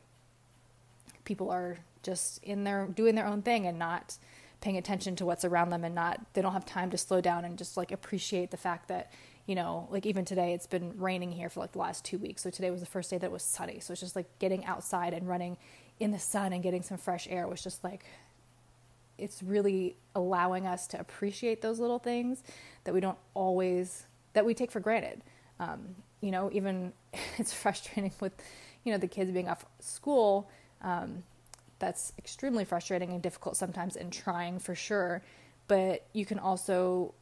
people 1.26 1.52
are 1.52 1.78
just 2.02 2.44
in 2.44 2.64
their 2.64 2.88
doing 2.88 3.14
their 3.14 3.28
own 3.28 3.44
thing 3.44 3.68
and 3.68 3.78
not 3.78 4.18
paying 4.62 4.78
attention 4.78 5.16
to 5.18 5.26
what's 5.26 5.46
around 5.46 5.70
them 5.70 5.84
and 5.84 5.94
not, 5.94 6.20
they 6.34 6.42
don't 6.42 6.54
have 6.54 6.66
time 6.66 6.90
to 6.90 6.98
slow 6.98 7.22
down 7.22 7.46
and 7.46 7.58
just 7.58 7.78
like 7.78 7.92
appreciate 7.92 8.52
the 8.52 8.58
fact 8.58 8.88
that, 8.88 9.12
you 9.46 9.56
know, 9.56 9.88
like 9.92 10.06
even 10.06 10.26
today 10.26 10.54
it's 10.54 10.68
been 10.68 10.98
raining 10.98 11.32
here 11.32 11.50
for 11.50 11.60
like 11.60 11.72
the 11.74 11.80
last 11.80 12.04
two 12.04 12.18
weeks. 12.18 12.42
So 12.42 12.50
today 12.50 12.72
was 12.72 12.82
the 12.82 12.88
first 12.88 13.10
day 13.10 13.18
that 13.20 13.32
was 13.32 13.44
sunny. 13.44 13.80
So 13.80 13.92
it's 13.92 14.02
just 14.02 14.16
like 14.16 14.28
getting 14.40 14.66
outside 14.66 15.14
and 15.14 15.28
running 15.28 15.58
in 16.00 16.12
the 16.12 16.20
sun 16.20 16.52
and 16.52 16.64
getting 16.64 16.82
some 16.82 16.98
fresh 16.98 17.28
air 17.30 17.48
was 17.48 17.62
just 17.62 17.84
like 17.84 18.06
it's 19.20 19.44
really 19.44 19.96
allowing 20.16 20.66
us 20.66 20.88
to 20.88 21.00
appreciate 21.00 21.62
those 21.62 21.80
little 21.80 22.00
things 22.00 22.44
that 22.84 22.94
we 22.94 23.00
don't 23.00 23.18
always 23.34 24.06
that 24.34 24.46
we 24.46 24.54
take 24.54 24.72
for 24.72 24.80
granted. 24.80 25.22
Um, 25.60 25.96
you 26.22 26.32
know, 26.32 26.50
even 26.52 26.94
it's 27.38 27.54
frustrating 27.54 28.12
with 28.20 28.34
you 28.84 28.92
know 28.92 28.98
the 28.98 29.08
kids 29.08 29.32
being 29.32 29.50
off 29.50 29.66
school. 29.80 30.50
Um, 30.82 31.24
that's 31.80 32.12
extremely 32.18 32.66
frustrating 32.66 33.12
and 33.12 33.22
difficult 33.22 33.56
sometimes 33.56 33.96
and 33.96 34.12
trying 34.12 34.60
for 34.60 34.76
sure. 34.76 35.22
But 35.68 36.06
you 36.14 36.26
can 36.26 36.40
also 36.40 37.14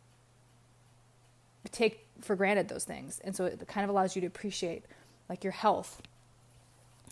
take 1.72 2.06
for 2.22 2.36
granted 2.36 2.70
those 2.70 2.86
things, 2.86 3.20
and 3.24 3.36
so 3.36 3.46
it 3.46 3.68
kind 3.68 3.84
of 3.84 3.89
allows 3.89 4.16
you 4.16 4.22
to 4.22 4.27
appreciate 4.27 4.86
like 5.30 5.44
your 5.44 5.54
health 5.54 6.01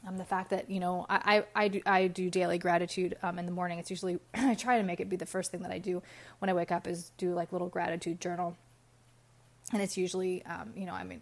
Um, 0.07 0.17
the 0.17 0.25
fact 0.25 0.51
that 0.51 0.69
you 0.69 0.79
know 0.79 1.05
I, 1.09 1.43
I, 1.55 1.63
I 1.63 1.67
do 1.67 1.81
I 1.85 2.07
do 2.07 2.29
daily 2.29 2.57
gratitude 2.57 3.17
um, 3.23 3.39
in 3.39 3.45
the 3.45 3.51
morning. 3.51 3.79
It's 3.79 3.89
usually 3.89 4.19
I 4.35 4.55
try 4.55 4.77
to 4.77 4.83
make 4.83 4.99
it 4.99 5.09
be 5.09 5.15
the 5.15 5.25
first 5.25 5.51
thing 5.51 5.61
that 5.63 5.71
I 5.71 5.79
do 5.79 6.03
when 6.39 6.49
I 6.49 6.53
wake 6.53 6.71
up 6.71 6.87
is 6.87 7.11
do 7.17 7.33
like 7.33 7.51
little 7.51 7.69
gratitude 7.69 8.21
journal, 8.21 8.55
and 9.73 9.81
it's 9.81 9.97
usually 9.97 10.45
um, 10.45 10.73
you 10.75 10.85
know 10.85 10.93
I 10.93 11.03
mean 11.03 11.21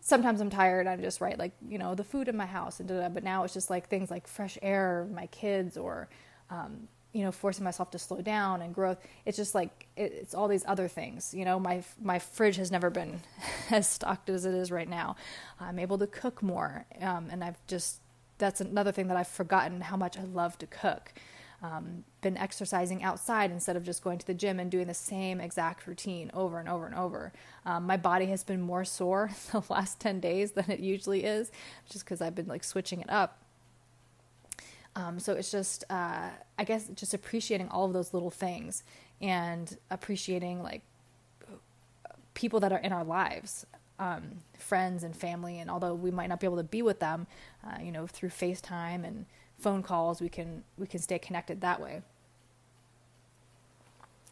sometimes 0.00 0.40
I'm 0.40 0.50
tired. 0.50 0.86
I'm 0.86 1.02
just 1.02 1.20
write 1.20 1.38
like 1.38 1.52
you 1.68 1.78
know 1.78 1.94
the 1.94 2.04
food 2.04 2.28
in 2.28 2.36
my 2.36 2.46
house 2.46 2.78
and 2.78 2.88
da 2.88 3.08
But 3.08 3.24
now 3.24 3.44
it's 3.44 3.54
just 3.54 3.70
like 3.70 3.88
things 3.88 4.10
like 4.10 4.28
fresh 4.28 4.58
air, 4.62 5.08
my 5.12 5.26
kids, 5.28 5.76
or 5.76 6.08
um, 6.50 6.88
you 7.12 7.24
know 7.24 7.32
forcing 7.32 7.64
myself 7.64 7.90
to 7.92 7.98
slow 7.98 8.20
down 8.20 8.62
and 8.62 8.74
growth. 8.74 8.98
It's 9.24 9.36
just 9.36 9.54
like 9.54 9.86
it, 9.96 10.12
it's 10.12 10.34
all 10.34 10.46
these 10.46 10.64
other 10.66 10.88
things. 10.88 11.34
You 11.34 11.44
know, 11.44 11.58
my 11.58 11.82
my 12.00 12.18
fridge 12.20 12.56
has 12.56 12.70
never 12.70 12.90
been 12.90 13.20
as 13.70 13.88
stocked 13.88 14.28
as 14.30 14.44
it 14.44 14.54
is 14.54 14.70
right 14.70 14.88
now. 14.88 15.16
I'm 15.58 15.78
able 15.78 15.98
to 15.98 16.06
cook 16.06 16.42
more, 16.42 16.84
um, 17.00 17.28
and 17.30 17.42
I've 17.42 17.58
just 17.66 18.00
that's 18.38 18.60
another 18.60 18.92
thing 18.92 19.08
that 19.08 19.16
I've 19.16 19.28
forgotten 19.28 19.80
how 19.80 19.96
much 19.96 20.18
I 20.18 20.24
love 20.24 20.58
to 20.58 20.66
cook. 20.66 21.12
Um, 21.62 22.04
been 22.20 22.36
exercising 22.36 23.02
outside 23.02 23.50
instead 23.50 23.76
of 23.76 23.84
just 23.84 24.04
going 24.04 24.18
to 24.18 24.26
the 24.26 24.34
gym 24.34 24.60
and 24.60 24.70
doing 24.70 24.86
the 24.86 24.92
same 24.92 25.40
exact 25.40 25.86
routine 25.86 26.30
over 26.34 26.58
and 26.58 26.68
over 26.68 26.84
and 26.84 26.94
over. 26.94 27.32
Um, 27.64 27.86
my 27.86 27.96
body 27.96 28.26
has 28.26 28.44
been 28.44 28.60
more 28.60 28.84
sore 28.84 29.30
the 29.52 29.62
last 29.70 29.98
10 30.00 30.20
days 30.20 30.52
than 30.52 30.70
it 30.70 30.80
usually 30.80 31.24
is, 31.24 31.50
just 31.90 32.04
because 32.04 32.20
I've 32.20 32.34
been 32.34 32.48
like 32.48 32.64
switching 32.64 33.00
it 33.00 33.08
up. 33.08 33.38
Um, 34.96 35.18
so 35.18 35.32
it's 35.32 35.50
just, 35.50 35.84
uh, 35.90 36.28
I 36.58 36.64
guess, 36.64 36.88
just 36.88 37.14
appreciating 37.14 37.68
all 37.68 37.86
of 37.86 37.92
those 37.92 38.12
little 38.12 38.30
things 38.30 38.84
and 39.20 39.76
appreciating 39.90 40.62
like 40.62 40.82
people 42.34 42.60
that 42.60 42.72
are 42.72 42.78
in 42.78 42.92
our 42.92 43.04
lives 43.04 43.64
um, 43.98 44.42
friends 44.58 45.02
and 45.02 45.16
family. 45.16 45.58
And 45.58 45.70
although 45.70 45.94
we 45.94 46.10
might 46.10 46.28
not 46.28 46.40
be 46.40 46.46
able 46.46 46.56
to 46.56 46.64
be 46.64 46.82
with 46.82 47.00
them, 47.00 47.26
uh, 47.66 47.78
you 47.82 47.92
know, 47.92 48.06
through 48.06 48.30
FaceTime 48.30 49.04
and 49.06 49.26
phone 49.58 49.82
calls, 49.82 50.20
we 50.20 50.28
can 50.28 50.64
we 50.76 50.86
can 50.86 51.00
stay 51.00 51.18
connected 51.18 51.60
that 51.60 51.80
way. 51.80 52.02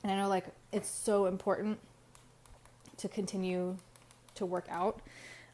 And 0.02 0.12
I 0.12 0.16
know 0.16 0.28
like 0.28 0.46
it's 0.72 0.88
so 0.88 1.26
important 1.26 1.78
to 2.96 3.08
continue 3.08 3.76
to 4.34 4.46
work 4.46 4.66
out. 4.70 5.00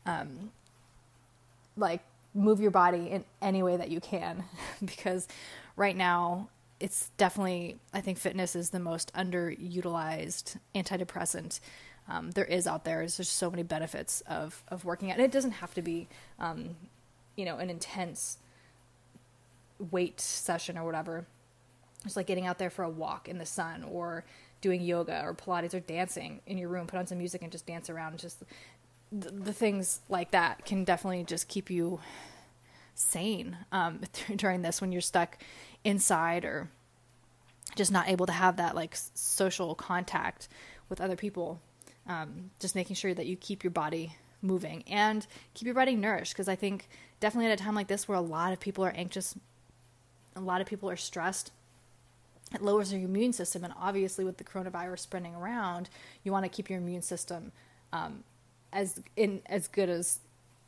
Um, 0.07 0.53
like 1.77 2.03
move 2.35 2.61
your 2.61 2.71
body 2.71 3.11
in 3.11 3.25
any 3.41 3.63
way 3.63 3.77
that 3.77 3.91
you 3.91 4.01
can 4.01 4.45
because 4.85 5.27
right 5.77 5.97
now 5.97 6.49
it's 6.81 7.11
definitely 7.17 7.77
I 7.93 8.01
think 8.01 8.19
fitness 8.19 8.55
is 8.55 8.71
the 8.71 8.81
most 8.81 9.13
underutilized 9.15 10.57
antidepressant 10.75 11.61
um, 12.09 12.31
there 12.31 12.45
is 12.45 12.67
out 12.67 12.85
there. 12.85 12.99
There's 12.99 13.19
just 13.19 13.35
so 13.35 13.51
many 13.51 13.63
benefits 13.63 14.23
of 14.23 14.63
of 14.69 14.85
working 14.85 15.11
out, 15.11 15.19
and 15.19 15.25
it 15.25 15.33
doesn't 15.33 15.53
have 15.53 15.75
to 15.75 15.83
be, 15.83 16.09
um, 16.39 16.77
you 17.37 17.45
know, 17.45 17.59
an 17.59 17.71
intense 17.71 18.39
weight 19.91 20.21
session 20.21 20.79
or 20.79 20.85
whatever. 20.85 21.27
Just 22.05 22.17
like 22.17 22.27
getting 22.27 22.47
out 22.47 22.59
there 22.59 22.71
for 22.71 22.85
a 22.85 22.89
walk 22.89 23.29
in 23.29 23.39
the 23.39 23.47
sun, 23.47 23.85
or 23.85 24.25
doing 24.61 24.81
yoga 24.81 25.23
or 25.25 25.35
Pilates 25.35 25.75
or 25.75 25.81
dancing 25.81 26.41
in 26.47 26.59
your 26.59 26.69
room. 26.69 26.87
Put 26.87 26.99
on 26.99 27.07
some 27.07 27.19
music 27.19 27.43
and 27.43 27.53
just 27.53 27.67
dance 27.67 27.91
around. 27.91 28.19
Just 28.19 28.43
the, 29.13 29.31
the 29.31 29.53
things 29.53 30.01
like 30.09 30.31
that 30.31 30.65
can 30.65 30.85
definitely 30.85 31.25
just 31.25 31.49
keep 31.49 31.71
you 31.71 32.01
sane 32.95 33.57
um, 33.71 34.01
during 34.37 34.63
this 34.63 34.81
when 34.81 34.93
you're 34.93 35.01
stuck 35.01 35.39
inside 35.85 36.45
or 36.45 36.71
just 37.77 37.93
not 37.93 38.09
able 38.09 38.27
to 38.27 38.33
have 38.33 38.57
that 38.57 38.75
like 38.75 38.97
social 39.15 39.75
contact 39.75 40.49
with 40.89 41.01
other 41.01 41.17
people 41.17 41.61
um, 42.09 42.51
just 42.59 42.75
making 42.75 42.97
sure 42.97 43.15
that 43.15 43.27
you 43.27 43.37
keep 43.37 43.63
your 43.63 43.71
body 43.71 44.17
moving 44.41 44.85
and 44.87 45.27
keep 45.55 45.67
your 45.67 45.75
body 45.75 45.95
nourished 45.95 46.33
because 46.33 46.49
I 46.49 46.55
think 46.55 46.89
definitely 47.21 47.51
at 47.51 47.61
a 47.61 47.63
time 47.63 47.75
like 47.75 47.89
this 47.89 48.09
where 48.09 48.17
a 48.17 48.23
lot 48.23 48.53
of 48.53 48.61
people 48.61 48.85
are 48.85 48.91
anxious, 48.91 49.37
a 50.35 50.41
lot 50.41 50.61
of 50.61 50.67
people 50.67 50.89
are 50.89 50.97
stressed, 50.97 51.53
it 52.55 52.63
lowers 52.63 52.93
your 52.93 53.03
immune 53.03 53.33
system. 53.33 53.65
And 53.65 53.75
obviously, 53.79 54.25
with 54.25 54.39
the 54.39 54.45
coronavirus 54.45 55.01
spreading 55.01 55.35
around, 55.35 55.91
you 56.25 56.33
want 56.33 56.45
to 56.45 56.49
keep 56.49 56.71
your 56.71 56.79
immune 56.79 57.03
system 57.03 57.53
um, 57.93 58.25
as 58.73 59.01
in 59.17 59.43
as 59.47 59.69
good 59.69 59.91
as 59.91 60.21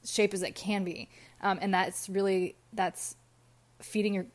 shape 0.04 0.34
as 0.34 0.42
it 0.42 0.54
can 0.54 0.84
be. 0.84 1.08
Um, 1.40 1.58
and 1.62 1.72
that's 1.72 2.08
really 2.08 2.56
that's 2.72 3.16
feeding 3.80 4.12
your 4.12 4.26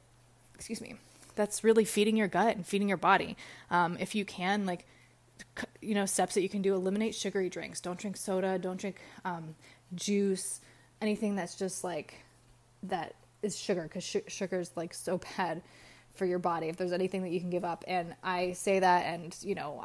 excuse 0.55 0.81
me 0.81 0.95
that's 1.35 1.63
really 1.63 1.85
feeding 1.85 2.17
your 2.17 2.27
gut 2.27 2.55
and 2.55 2.65
feeding 2.65 2.87
your 2.87 2.97
body. 2.97 3.37
Um, 3.69 3.97
if 3.99 4.15
you 4.15 4.25
can, 4.25 4.65
like 4.65 4.85
you 5.85 5.95
know 5.95 6.05
steps 6.05 6.33
that 6.35 6.41
you 6.41 6.49
can 6.49 6.61
do. 6.61 6.73
Eliminate 6.73 7.15
sugary 7.15 7.49
drinks. 7.49 7.79
Don't 7.81 7.99
drink 7.99 8.17
soda. 8.17 8.57
Don't 8.57 8.79
drink 8.79 8.97
um, 9.23 9.55
juice. 9.93 10.61
Anything 11.01 11.35
that's 11.35 11.55
just 11.55 11.83
like 11.83 12.15
that 12.83 13.15
is 13.41 13.57
sugar 13.57 13.83
because 13.83 14.03
sh- 14.03 14.27
sugar 14.27 14.59
is 14.59 14.71
like 14.75 14.93
so 14.93 15.19
bad 15.37 15.61
for 16.15 16.25
your 16.25 16.39
body. 16.39 16.67
If 16.67 16.77
there's 16.77 16.91
anything 16.91 17.21
that 17.23 17.29
you 17.29 17.39
can 17.39 17.49
give 17.49 17.65
up 17.65 17.83
and 17.87 18.15
i 18.23 18.53
say 18.53 18.79
that 18.79 19.05
and 19.05 19.35
you 19.41 19.55
know 19.55 19.83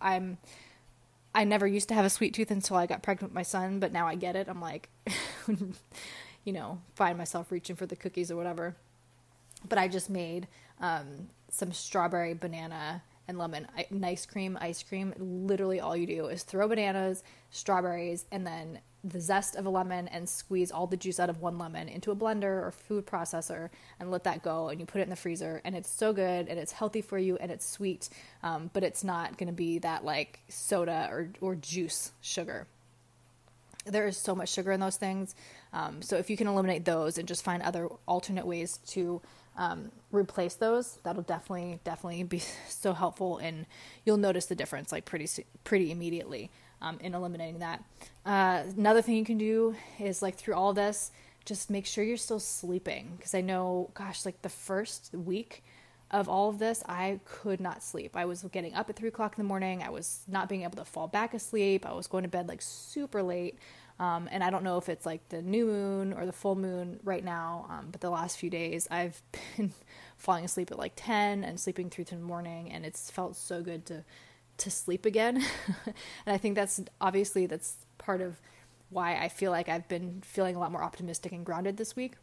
i'm 0.00 0.38
i 1.34 1.44
never 1.44 1.66
used 1.66 1.88
to 1.88 1.94
have 1.94 2.04
a 2.04 2.10
sweet 2.10 2.34
tooth 2.34 2.50
until 2.50 2.76
i 2.76 2.86
got 2.86 3.02
pregnant 3.02 3.32
with 3.32 3.34
my 3.34 3.42
son 3.42 3.78
but 3.78 3.92
now 3.92 4.06
i 4.06 4.14
get 4.14 4.36
it. 4.36 4.48
I'm 4.48 4.60
like 4.60 4.88
you 6.44 6.52
know 6.52 6.80
find 6.94 7.16
myself 7.18 7.52
reaching 7.52 7.76
for 7.76 7.86
the 7.86 7.96
cookies 7.96 8.30
or 8.30 8.36
whatever. 8.36 8.76
But 9.68 9.78
i 9.78 9.88
just 9.88 10.08
made 10.10 10.48
um, 10.80 11.28
some 11.50 11.72
strawberry 11.72 12.34
banana 12.34 13.02
and 13.28 13.38
lemon 13.38 13.68
ice 14.02 14.26
cream. 14.26 14.58
Ice 14.60 14.82
cream 14.82 15.14
literally 15.18 15.80
all 15.80 15.96
you 15.96 16.06
do 16.06 16.26
is 16.26 16.42
throw 16.42 16.66
bananas 16.66 17.22
strawberries 17.50 18.24
and 18.32 18.46
then 18.46 18.80
the 19.04 19.20
zest 19.20 19.54
of 19.54 19.64
a 19.64 19.70
lemon 19.70 20.08
and 20.08 20.28
squeeze 20.28 20.72
all 20.72 20.86
the 20.86 20.96
juice 20.96 21.20
out 21.20 21.30
of 21.30 21.40
one 21.40 21.56
lemon 21.56 21.88
into 21.88 22.10
a 22.10 22.16
blender 22.16 22.62
or 22.62 22.72
food 22.72 23.06
processor 23.06 23.70
and 24.00 24.10
let 24.10 24.24
that 24.24 24.42
go 24.42 24.68
and 24.68 24.80
you 24.80 24.86
put 24.86 25.00
it 25.00 25.04
in 25.04 25.10
the 25.10 25.16
freezer 25.16 25.60
and 25.64 25.76
it's 25.76 25.88
so 25.88 26.12
good 26.12 26.48
and 26.48 26.58
it's 26.58 26.72
healthy 26.72 27.00
for 27.00 27.16
you 27.16 27.36
and 27.36 27.50
it's 27.52 27.68
sweet 27.68 28.08
um, 28.42 28.70
but 28.72 28.82
it's 28.82 29.04
not 29.04 29.38
going 29.38 29.46
to 29.46 29.52
be 29.52 29.78
that 29.78 30.04
like 30.04 30.40
soda 30.48 31.08
or, 31.10 31.30
or 31.40 31.54
juice 31.54 32.12
sugar. 32.20 32.66
There 33.86 34.06
is 34.06 34.18
so 34.18 34.34
much 34.34 34.50
sugar 34.50 34.72
in 34.72 34.80
those 34.80 34.96
things 34.96 35.34
um, 35.72 36.02
so 36.02 36.16
if 36.16 36.28
you 36.28 36.36
can 36.36 36.48
eliminate 36.48 36.84
those 36.84 37.18
and 37.18 37.28
just 37.28 37.44
find 37.44 37.62
other 37.62 37.88
alternate 38.06 38.46
ways 38.46 38.78
to 38.88 39.22
um, 39.58 39.90
replace 40.12 40.54
those, 40.54 40.98
that'll 41.02 41.22
definitely 41.22 41.80
definitely 41.84 42.22
be 42.22 42.38
so 42.68 42.94
helpful, 42.94 43.36
and 43.38 43.66
you'll 44.06 44.16
notice 44.16 44.46
the 44.46 44.54
difference 44.54 44.92
like 44.92 45.04
pretty 45.04 45.28
pretty 45.64 45.90
immediately 45.90 46.50
um, 46.80 46.98
in 47.00 47.14
eliminating 47.14 47.58
that. 47.58 47.84
Uh, 48.24 48.62
another 48.76 49.02
thing 49.02 49.16
you 49.16 49.24
can 49.24 49.38
do 49.38 49.74
is 49.98 50.22
like 50.22 50.36
through 50.36 50.54
all 50.54 50.72
this, 50.72 51.10
just 51.44 51.70
make 51.70 51.86
sure 51.86 52.04
you're 52.04 52.16
still 52.16 52.40
sleeping 52.40 53.14
because 53.16 53.34
I 53.34 53.40
know, 53.40 53.90
gosh, 53.94 54.24
like 54.24 54.42
the 54.42 54.48
first 54.48 55.12
week 55.12 55.64
of 56.10 56.28
all 56.28 56.48
of 56.48 56.58
this, 56.58 56.82
I 56.88 57.20
could 57.24 57.60
not 57.60 57.82
sleep. 57.82 58.16
I 58.16 58.24
was 58.24 58.42
getting 58.52 58.74
up 58.74 58.88
at 58.88 58.96
three 58.96 59.08
o'clock 59.08 59.36
in 59.36 59.44
the 59.44 59.48
morning. 59.48 59.82
I 59.82 59.90
was 59.90 60.20
not 60.26 60.48
being 60.48 60.62
able 60.62 60.76
to 60.76 60.84
fall 60.84 61.08
back 61.08 61.34
asleep. 61.34 61.84
I 61.84 61.92
was 61.92 62.06
going 62.06 62.22
to 62.22 62.28
bed 62.28 62.48
like 62.48 62.62
super 62.62 63.22
late. 63.22 63.58
Um, 64.00 64.28
and 64.30 64.44
I 64.44 64.50
don't 64.50 64.62
know 64.62 64.78
if 64.78 64.88
it's 64.88 65.04
like 65.04 65.28
the 65.28 65.42
new 65.42 65.66
moon 65.66 66.12
or 66.12 66.24
the 66.24 66.32
full 66.32 66.54
moon 66.54 67.00
right 67.02 67.24
now, 67.24 67.66
um, 67.68 67.88
but 67.90 68.00
the 68.00 68.10
last 68.10 68.38
few 68.38 68.48
days 68.48 68.86
I've 68.90 69.20
been 69.56 69.72
falling 70.16 70.44
asleep 70.44 70.70
at 70.70 70.78
like 70.78 70.92
10 70.96 71.42
and 71.42 71.58
sleeping 71.58 71.90
through 71.90 72.04
to 72.04 72.14
the 72.14 72.22
morning, 72.22 72.70
and 72.70 72.86
it's 72.86 73.10
felt 73.10 73.36
so 73.36 73.62
good 73.62 73.86
to 73.86 74.04
to 74.58 74.70
sleep 74.70 75.06
again. 75.06 75.36
and 75.86 75.94
I 76.26 76.36
think 76.36 76.56
that's 76.56 76.80
obviously 77.00 77.46
that's 77.46 77.76
part 77.96 78.20
of 78.20 78.40
why 78.90 79.16
I 79.16 79.28
feel 79.28 79.50
like 79.50 79.68
I've 79.68 79.88
been 79.88 80.20
feeling 80.24 80.56
a 80.56 80.58
lot 80.58 80.72
more 80.72 80.82
optimistic 80.82 81.32
and 81.32 81.44
grounded 81.44 81.76
this 81.76 81.94
week. 81.94 82.14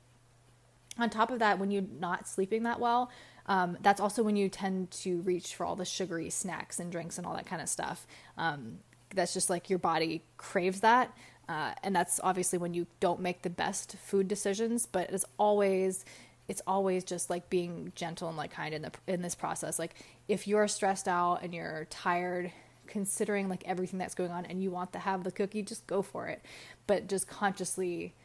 On 0.98 1.10
top 1.10 1.32
of 1.32 1.40
that, 1.40 1.60
when 1.60 1.72
you're 1.72 1.84
not 2.00 2.28
sleeping 2.28 2.64
that 2.64 2.80
well, 2.80 3.10
um, 3.48 3.78
that's 3.82 4.00
also 4.00 4.24
when 4.24 4.36
you 4.36 4.50
tend 4.50 4.92
to 4.92 5.22
reach 5.22 5.56
for 5.56 5.66
all 5.66 5.76
the 5.76 5.86
sugary 5.86 6.30
snacks 6.30 6.80
and 6.80 6.92
drinks 6.92 7.18
and 7.18 7.28
all 7.28 7.36
that 7.36 7.46
kind 7.46 7.62
of 7.62 7.70
stuff. 7.70 8.08
Um, 8.38 8.80
that's 9.14 9.34
just 9.34 9.50
like 9.50 9.70
your 9.70 9.80
body 9.80 10.24
craves 10.38 10.82
that. 10.82 11.16
Uh, 11.48 11.74
and 11.84 11.96
that's 11.96 12.20
obviously 12.24 12.58
when 12.58 12.74
you 12.74 12.88
don't 13.00 13.20
make 13.20 13.44
the 13.44 13.50
best 13.50 13.96
food 13.98 14.28
decisions, 14.28 14.86
but 14.86 15.10
it's 15.12 15.26
always 15.38 16.06
it's 16.48 16.62
always 16.68 17.04
just 17.04 17.30
like 17.30 17.50
being 17.50 17.92
gentle 17.96 18.28
and 18.28 18.38
like 18.38 18.52
kind 18.52 18.74
in 18.74 18.82
the 18.84 18.92
in 19.08 19.22
this 19.22 19.36
process. 19.36 19.80
Like 19.80 19.96
if 20.28 20.48
you're 20.48 20.68
stressed 20.68 21.08
out 21.08 21.40
and 21.44 21.54
you're 21.54 21.86
tired, 21.90 22.52
considering 22.88 23.50
like 23.50 23.64
everything 23.66 24.00
that's 24.00 24.16
going 24.16 24.32
on, 24.32 24.46
and 24.46 24.62
you 24.62 24.72
want 24.72 24.94
to 24.94 25.00
have 25.00 25.24
the 25.24 25.32
cookie, 25.32 25.62
just 25.62 25.86
go 25.88 26.02
for 26.02 26.28
it. 26.28 26.44
But 26.88 27.08
just 27.08 27.28
consciously, 27.28 28.16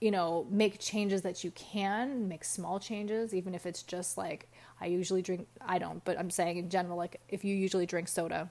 you 0.00 0.10
know, 0.10 0.46
make 0.50 0.78
changes 0.78 1.22
that 1.22 1.42
you 1.42 1.50
can. 1.52 2.28
Make 2.28 2.44
small 2.44 2.78
changes, 2.78 3.34
even 3.34 3.54
if 3.54 3.66
it's 3.66 3.82
just 3.82 4.16
like 4.16 4.48
I 4.80 4.86
usually 4.86 5.22
drink. 5.22 5.48
I 5.60 5.78
don't, 5.78 6.04
but 6.04 6.18
I'm 6.18 6.30
saying 6.30 6.56
in 6.56 6.70
general, 6.70 6.96
like 6.96 7.20
if 7.28 7.44
you 7.44 7.54
usually 7.54 7.86
drink 7.86 8.08
soda 8.08 8.50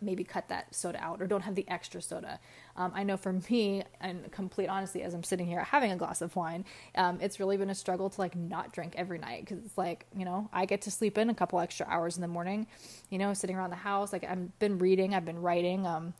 maybe 0.00 0.24
cut 0.24 0.48
that 0.48 0.74
soda 0.74 1.02
out 1.02 1.20
or 1.20 1.26
don't 1.26 1.42
have 1.42 1.54
the 1.54 1.68
extra 1.68 2.00
soda. 2.02 2.38
Um, 2.76 2.92
I 2.94 3.02
know 3.02 3.16
for 3.16 3.32
me, 3.50 3.82
and 4.00 4.30
complete 4.32 4.68
honesty, 4.68 5.02
as 5.02 5.14
I'm 5.14 5.24
sitting 5.24 5.46
here 5.46 5.62
having 5.64 5.92
a 5.92 5.96
glass 5.96 6.22
of 6.22 6.34
wine, 6.36 6.64
um, 6.96 7.18
it's 7.20 7.40
really 7.40 7.56
been 7.56 7.70
a 7.70 7.74
struggle 7.74 8.10
to 8.10 8.20
like 8.20 8.36
not 8.36 8.72
drink 8.72 8.94
every 8.96 9.18
night 9.18 9.44
because 9.44 9.64
it's 9.64 9.78
like 9.78 10.06
you 10.16 10.24
know 10.24 10.48
I 10.52 10.66
get 10.66 10.82
to 10.82 10.90
sleep 10.90 11.18
in 11.18 11.30
a 11.30 11.34
couple 11.34 11.60
extra 11.60 11.86
hours 11.88 12.16
in 12.16 12.22
the 12.22 12.28
morning, 12.28 12.66
you 13.10 13.18
know, 13.18 13.34
sitting 13.34 13.56
around 13.56 13.70
the 13.70 13.76
house. 13.76 14.12
Like 14.12 14.24
I've 14.24 14.58
been 14.58 14.78
reading, 14.78 15.14
I've 15.14 15.24
been 15.24 15.40
writing. 15.40 15.86
Um, 15.86 16.14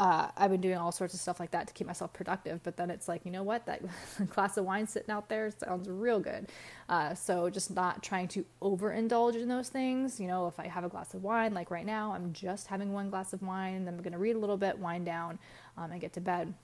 uh, 0.00 0.28
I've 0.36 0.50
been 0.50 0.60
doing 0.60 0.76
all 0.76 0.92
sorts 0.92 1.12
of 1.14 1.20
stuff 1.20 1.40
like 1.40 1.50
that 1.50 1.66
to 1.66 1.72
keep 1.74 1.86
myself 1.86 2.12
productive. 2.12 2.62
But 2.62 2.76
then 2.76 2.90
it's 2.90 3.08
like, 3.08 3.24
you 3.24 3.32
know 3.32 3.42
what? 3.42 3.66
That 3.66 3.82
glass 4.30 4.56
of 4.56 4.64
wine 4.64 4.86
sitting 4.86 5.10
out 5.10 5.28
there 5.28 5.50
sounds 5.50 5.88
real 5.88 6.20
good. 6.20 6.48
Uh, 6.88 7.14
so 7.14 7.50
just 7.50 7.70
not 7.72 8.02
trying 8.02 8.28
to 8.28 8.44
overindulge 8.62 9.34
in 9.34 9.48
those 9.48 9.68
things. 9.68 10.20
You 10.20 10.28
know, 10.28 10.46
if 10.46 10.60
I 10.60 10.68
have 10.68 10.84
a 10.84 10.88
glass 10.88 11.14
of 11.14 11.24
wine, 11.24 11.52
like 11.52 11.70
right 11.70 11.86
now, 11.86 12.12
I'm 12.12 12.32
just 12.32 12.68
having 12.68 12.92
one 12.92 13.10
glass 13.10 13.32
of 13.32 13.42
wine, 13.42 13.84
then 13.84 13.94
I'm 13.94 14.02
going 14.02 14.12
to 14.12 14.18
read 14.18 14.36
a 14.36 14.38
little 14.38 14.56
bit, 14.56 14.78
wind 14.78 15.04
down, 15.04 15.38
um, 15.76 15.90
and 15.90 16.00
get 16.00 16.12
to 16.12 16.20
bed. 16.20 16.54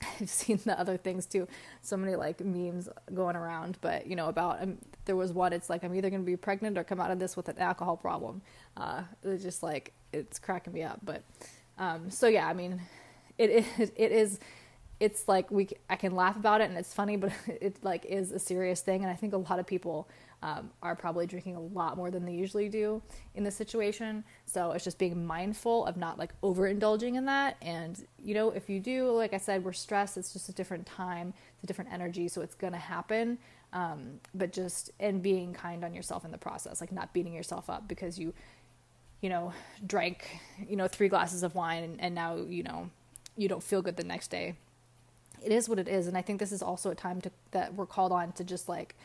I've 0.20 0.28
seen 0.28 0.58
the 0.64 0.78
other 0.78 0.96
things 0.96 1.26
too. 1.26 1.48
So 1.82 1.96
many 1.96 2.16
like 2.16 2.40
memes 2.40 2.88
going 3.14 3.36
around, 3.36 3.78
but 3.80 4.06
you 4.06 4.16
know 4.16 4.28
about 4.28 4.62
um, 4.62 4.78
there 5.04 5.16
was 5.16 5.32
one. 5.32 5.52
It's 5.52 5.70
like 5.70 5.84
I'm 5.84 5.94
either 5.94 6.10
going 6.10 6.22
to 6.22 6.26
be 6.26 6.36
pregnant 6.36 6.76
or 6.76 6.84
come 6.84 7.00
out 7.00 7.10
of 7.10 7.18
this 7.18 7.36
with 7.36 7.48
an 7.48 7.58
alcohol 7.58 7.96
problem. 7.96 8.42
Uh, 8.76 9.02
it's 9.22 9.42
just 9.42 9.62
like 9.62 9.92
it's 10.12 10.38
cracking 10.38 10.72
me 10.72 10.82
up. 10.82 11.00
But 11.02 11.22
um, 11.78 12.10
so 12.10 12.28
yeah, 12.28 12.46
I 12.46 12.54
mean, 12.54 12.80
it, 13.38 13.50
it 13.50 13.92
it 13.96 14.12
is. 14.12 14.38
It's 14.98 15.28
like 15.28 15.50
we 15.50 15.68
I 15.90 15.96
can 15.96 16.14
laugh 16.14 16.36
about 16.36 16.60
it 16.60 16.70
and 16.70 16.78
it's 16.78 16.94
funny, 16.94 17.16
but 17.16 17.32
it 17.46 17.82
like 17.82 18.04
is 18.06 18.32
a 18.32 18.38
serious 18.38 18.80
thing. 18.80 19.02
And 19.02 19.10
I 19.10 19.14
think 19.14 19.32
a 19.32 19.38
lot 19.38 19.58
of 19.58 19.66
people 19.66 20.08
um, 20.42 20.70
are 20.82 20.94
probably 20.94 21.26
drinking 21.26 21.56
a 21.56 21.60
lot 21.60 21.96
more 21.96 22.10
than 22.10 22.24
they 22.24 22.32
usually 22.32 22.68
do 22.68 23.02
in 23.34 23.42
this 23.42 23.56
situation. 23.56 24.22
So 24.44 24.72
it's 24.72 24.84
just 24.84 24.98
being 24.98 25.26
mindful 25.26 25.86
of 25.86 25.96
not 25.96 26.18
like 26.18 26.38
overindulging 26.42 27.16
in 27.16 27.24
that. 27.24 27.56
And, 27.62 28.06
you 28.22 28.34
know, 28.34 28.50
if 28.50 28.68
you 28.68 28.78
do, 28.78 29.10
like 29.10 29.32
I 29.32 29.38
said, 29.38 29.64
we're 29.64 29.72
stressed, 29.72 30.16
it's 30.16 30.32
just 30.32 30.48
a 30.48 30.52
different 30.52 30.86
time, 30.86 31.32
it's 31.54 31.64
a 31.64 31.66
different 31.66 31.92
energy. 31.92 32.28
So 32.28 32.42
it's 32.42 32.54
going 32.54 32.74
to 32.74 32.78
happen. 32.78 33.38
Um, 33.72 34.20
but 34.34 34.52
just, 34.52 34.90
and 35.00 35.22
being 35.22 35.52
kind 35.52 35.84
on 35.84 35.94
yourself 35.94 36.24
in 36.24 36.30
the 36.30 36.38
process, 36.38 36.80
like 36.80 36.92
not 36.92 37.12
beating 37.12 37.34
yourself 37.34 37.68
up 37.68 37.88
because 37.88 38.18
you, 38.18 38.32
you 39.20 39.28
know, 39.28 39.52
drank, 39.86 40.40
you 40.68 40.76
know, 40.76 40.88
three 40.88 41.08
glasses 41.08 41.42
of 41.42 41.54
wine 41.54 41.82
and, 41.84 42.00
and 42.00 42.14
now, 42.14 42.36
you 42.36 42.62
know, 42.62 42.90
you 43.36 43.48
don't 43.48 43.62
feel 43.62 43.82
good 43.82 43.96
the 43.96 44.04
next 44.04 44.28
day. 44.28 44.54
It 45.44 45.52
is 45.52 45.68
what 45.68 45.78
it 45.78 45.88
is. 45.88 46.06
And 46.06 46.16
I 46.16 46.22
think 46.22 46.40
this 46.40 46.52
is 46.52 46.62
also 46.62 46.90
a 46.90 46.94
time 46.94 47.20
to, 47.22 47.30
that 47.52 47.74
we're 47.74 47.86
called 47.86 48.12
on 48.12 48.32
to 48.32 48.44
just 48.44 48.68
like, 48.68 48.96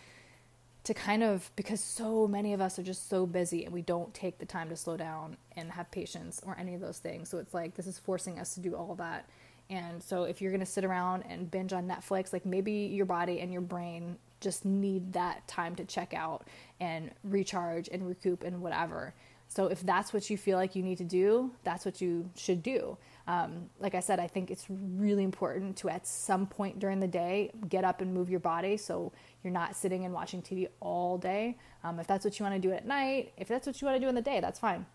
to 0.84 0.94
kind 0.94 1.22
of 1.22 1.51
because 1.56 1.80
so 1.80 2.27
many 2.27 2.53
of 2.53 2.62
us 2.62 2.80
are 2.80 2.84
just 2.84 3.08
so 3.08 3.25
busy 3.25 3.65
and 3.65 3.74
we 3.74 3.84
don't 3.84 4.13
take 4.13 4.39
the 4.39 4.46
time 4.46 4.70
to 4.70 4.75
slow 4.75 4.98
down 4.98 5.38
and 5.56 5.72
have 5.72 5.91
patience 5.91 6.41
or 6.46 6.58
any 6.60 6.74
of 6.74 6.82
those 6.82 6.98
things. 6.98 7.30
So 7.30 7.38
it's 7.38 7.53
like 7.53 7.75
this 7.75 7.86
is 7.86 8.00
forcing 8.00 8.39
us 8.39 8.56
to 8.56 8.60
do 8.60 8.74
all 8.75 8.96
that. 8.96 9.30
And 9.70 10.01
so 10.01 10.24
if 10.24 10.41
you're 10.41 10.51
going 10.51 10.60
to 10.60 10.65
sit 10.65 10.84
around 10.84 11.24
and 11.30 11.50
binge 11.50 11.72
on 11.72 11.88
Netflix, 11.88 12.34
like 12.34 12.46
maybe 12.46 12.72
your 12.72 13.06
body 13.06 13.39
and 13.39 13.53
your 13.53 13.62
brain 13.62 14.18
just 14.41 14.65
need 14.65 15.13
that 15.13 15.48
time 15.48 15.75
to 15.75 15.86
check 15.86 16.13
out 16.13 16.48
and 16.80 17.12
recharge 17.24 17.88
and 17.89 18.08
recoup 18.08 18.44
and 18.44 18.62
whatever. 18.62 19.13
So 19.53 19.65
if 19.65 19.81
that's 19.81 20.13
what 20.13 20.29
you 20.29 20.38
feel 20.38 20.58
like 20.58 20.77
you 20.77 20.81
need 20.81 20.98
to 21.00 21.03
do, 21.03 21.51
that's 21.65 21.84
what 21.84 22.00
you 22.00 22.29
should 22.38 22.63
do. 22.63 22.98
Um, 23.27 23.70
like 23.81 23.96
I 23.96 24.00
said, 24.00 24.17
I 24.17 24.25
think 24.27 24.50
it's 24.50 24.65
really 24.70 25.25
important 25.25 25.75
to 25.77 25.89
at 25.89 26.08
some 26.08 26.48
point 26.48 26.79
during 26.79 27.01
the 27.01 27.08
day 27.08 27.51
get 27.67 27.84
up 27.84 28.00
and 28.00 28.13
move 28.13 28.29
your 28.29 28.39
body 28.39 28.77
so 28.77 29.12
you're 29.43 29.51
not 29.51 29.75
sitting 29.75 30.05
and 30.05 30.13
watching 30.13 30.41
TV 30.41 30.70
all 30.79 31.17
day. 31.17 31.58
Um, 31.84 32.00
if 32.00 32.08
that's 32.08 32.24
what 32.24 32.39
you 32.39 32.46
want 32.46 32.62
to 32.62 32.65
do 32.65 32.74
at 32.74 32.88
night, 32.88 33.34
if 33.36 33.50
that's 33.50 33.67
what 33.67 33.81
you 33.81 33.88
want 33.88 33.98
to 33.98 34.00
do 34.00 34.08
in 34.08 34.15
the 34.15 34.22
day, 34.22 34.39
that's 34.39 34.58
fine. 34.58 34.86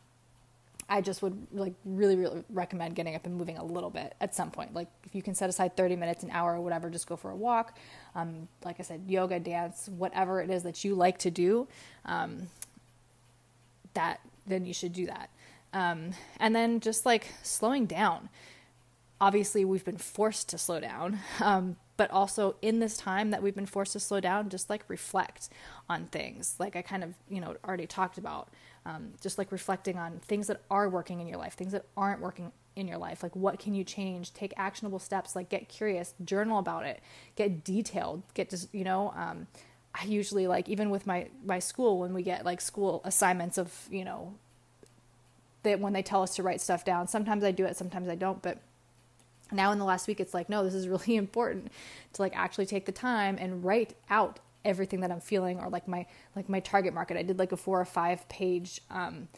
I 0.89 1.03
just 1.03 1.21
would 1.21 1.37
like 1.53 1.75
really, 1.85 2.17
really 2.17 2.43
recommend 2.49 2.95
getting 2.95 3.15
up 3.15 3.27
and 3.27 3.37
moving 3.37 3.59
a 3.59 3.65
little 3.65 3.91
bit 3.91 4.15
at 4.23 4.35
some 4.35 4.51
point. 4.51 4.73
Like 4.73 4.89
if 5.05 5.15
you 5.15 5.21
can 5.21 5.35
set 5.35 5.51
aside 5.51 5.77
30 5.77 5.97
minutes, 5.97 6.23
an 6.23 6.31
hour, 6.31 6.55
or 6.55 6.63
whatever, 6.63 6.89
just 6.89 7.07
go 7.07 7.17
for 7.17 7.31
a 7.31 7.37
walk. 7.37 7.77
Um, 8.15 8.49
like 8.65 8.81
I 8.81 8.85
said, 8.85 9.03
yoga, 9.07 9.39
dance, 9.39 9.91
whatever 9.99 10.41
it 10.41 10.49
is 10.49 10.63
that 10.63 10.83
you 10.83 10.95
like 10.95 11.19
to 11.19 11.31
do, 11.31 11.69
um, 12.07 12.49
that 13.93 14.21
then 14.47 14.65
you 14.65 14.75
should 14.75 14.93
do 14.93 15.07
that. 15.07 15.31
Um, 15.73 16.13
and 16.39 16.55
then 16.55 16.81
just 16.81 17.05
like 17.05 17.29
slowing 17.43 17.87
down. 17.87 18.29
Obviously, 19.21 19.65
we've 19.65 19.85
been 19.85 19.97
forced 19.97 20.49
to 20.51 20.59
slow 20.59 20.79
down, 20.79 21.19
um, 21.41 21.77
but 21.97 22.11
also 22.11 22.57
in 22.61 22.81
this 22.81 22.99
time 22.99 23.31
that 23.31 23.43
we've 23.43 23.55
been 23.55 23.67
forced 23.67 23.95
to 23.95 24.01
slow 24.01 24.21
down, 24.21 24.51
just 24.51 24.69
like 24.69 24.85
reflect 24.89 25.49
on 25.89 26.07
things. 26.07 26.57
Like 26.59 26.77
I 26.77 26.83
kind 26.83 27.03
of, 27.03 27.15
you 27.29 27.41
know, 27.41 27.57
already 27.67 27.87
talked 27.87 28.19
about, 28.19 28.49
um, 28.85 29.13
just 29.23 29.39
like 29.39 29.51
reflecting 29.53 29.99
on 29.99 30.21
things 30.21 30.47
that 30.49 30.61
are 30.71 30.89
working 30.89 31.21
in 31.21 31.27
your 31.27 31.39
life, 31.39 31.55
things 31.55 31.73
that 31.73 31.87
aren't 31.97 32.21
working 32.21 32.53
in 32.77 32.87
your 32.87 32.99
life. 32.99 33.23
Like 33.23 33.35
what 33.35 33.59
can 33.59 33.75
you 33.75 33.85
change? 33.85 34.35
Take 34.35 34.53
actionable 34.59 34.99
steps. 34.99 35.35
Like 35.35 35.49
get 35.49 35.69
curious, 35.69 36.15
journal 36.23 36.59
about 36.59 36.85
it, 36.85 37.01
get 37.37 37.65
detailed, 37.65 38.23
get 38.35 38.51
just, 38.51 38.73
you 38.75 38.85
know, 38.85 39.15
um, 39.17 39.47
I 39.99 40.05
usually 40.05 40.47
like 40.47 40.69
even 40.69 40.91
with 40.91 41.07
my 41.07 41.29
my 41.45 41.59
school 41.59 42.01
when 42.01 42.13
we 42.13 42.23
get 42.23 42.45
like 42.45 42.61
school 42.61 43.01
assignments 43.05 43.57
of 43.57 43.73
you 43.91 44.05
know 44.05 44.35
that 45.63 45.81
when 45.81 45.93
they 45.93 46.03
tell 46.03 46.23
us 46.23 46.37
to 46.37 46.43
write 46.43 46.61
stuff 46.61 46.85
down. 46.85 47.09
Sometimes 47.09 47.43
I 47.43 47.51
do 47.51 47.65
it, 47.65 47.77
sometimes 47.77 48.09
I 48.09 48.15
don't, 48.15 48.41
but 48.41 48.59
now 49.53 49.73
in 49.73 49.79
the 49.79 49.85
last 49.85 50.09
week 50.09 50.21
it's 50.21 50.35
like 50.35 50.49
no 50.49 50.65
this 50.65 50.75
is 50.75 50.89
really 50.89 51.17
important 51.25 51.71
to 52.13 52.23
like 52.23 52.37
actually 52.37 52.67
take 52.67 52.85
the 52.85 52.93
time 52.93 53.37
and 53.39 53.65
write 53.65 53.95
out 54.11 54.41
everything 54.65 55.01
that 55.01 55.13
i'm 55.13 55.21
feeling 55.21 55.61
or 55.61 55.69
like 55.69 55.87
my 55.87 56.05
like 56.35 56.49
my 56.49 56.59
target 56.61 56.93
market 56.93 57.17
i 57.17 57.23
did 57.23 57.39
like 57.39 57.53
a 57.53 57.57
four 57.57 57.81
or 57.81 57.85
five 57.85 58.29
page 58.29 58.81
um, 58.91 59.29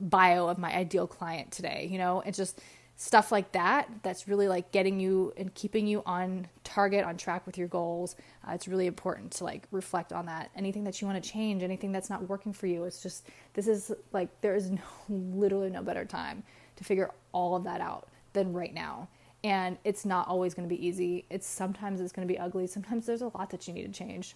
bio 0.00 0.48
of 0.48 0.56
my 0.56 0.74
ideal 0.74 1.06
client 1.06 1.50
today 1.52 1.86
you 1.90 1.98
know 1.98 2.22
it's 2.24 2.38
just 2.38 2.60
stuff 3.00 3.32
like 3.32 3.50
that 3.52 3.88
that's 4.02 4.28
really 4.28 4.46
like 4.46 4.70
getting 4.72 5.00
you 5.00 5.32
and 5.38 5.54
keeping 5.54 5.86
you 5.86 6.02
on 6.04 6.46
target 6.64 7.02
on 7.02 7.16
track 7.16 7.46
with 7.46 7.56
your 7.56 7.66
goals 7.66 8.14
uh, 8.46 8.52
it's 8.52 8.68
really 8.68 8.86
important 8.86 9.32
to 9.32 9.42
like 9.42 9.66
reflect 9.70 10.12
on 10.12 10.26
that. 10.26 10.50
Anything 10.54 10.84
that 10.84 11.00
you 11.00 11.06
want 11.06 11.22
to 11.22 11.26
change 11.26 11.62
anything 11.62 11.92
that's 11.92 12.10
not 12.10 12.28
working 12.28 12.52
for 12.52 12.66
you 12.66 12.84
it's 12.84 13.02
just 13.02 13.26
this 13.54 13.66
is 13.66 13.90
like 14.12 14.28
there 14.42 14.54
is 14.54 14.70
no 14.70 14.82
literally 15.08 15.70
no 15.70 15.82
better 15.82 16.04
time 16.04 16.42
to 16.76 16.84
figure 16.84 17.10
all 17.32 17.56
of 17.56 17.64
that 17.64 17.80
out 17.80 18.06
than 18.34 18.52
right 18.52 18.74
now. 18.74 19.08
And 19.42 19.78
it's 19.82 20.04
not 20.04 20.28
always 20.28 20.52
going 20.52 20.68
to 20.68 20.74
be 20.74 20.86
easy. 20.86 21.24
It's 21.30 21.46
sometimes 21.46 22.02
it's 22.02 22.12
going 22.12 22.28
to 22.28 22.32
be 22.32 22.38
ugly. 22.38 22.66
Sometimes 22.66 23.06
there's 23.06 23.22
a 23.22 23.28
lot 23.28 23.48
that 23.48 23.66
you 23.66 23.72
need 23.72 23.90
to 23.90 23.98
change. 23.98 24.34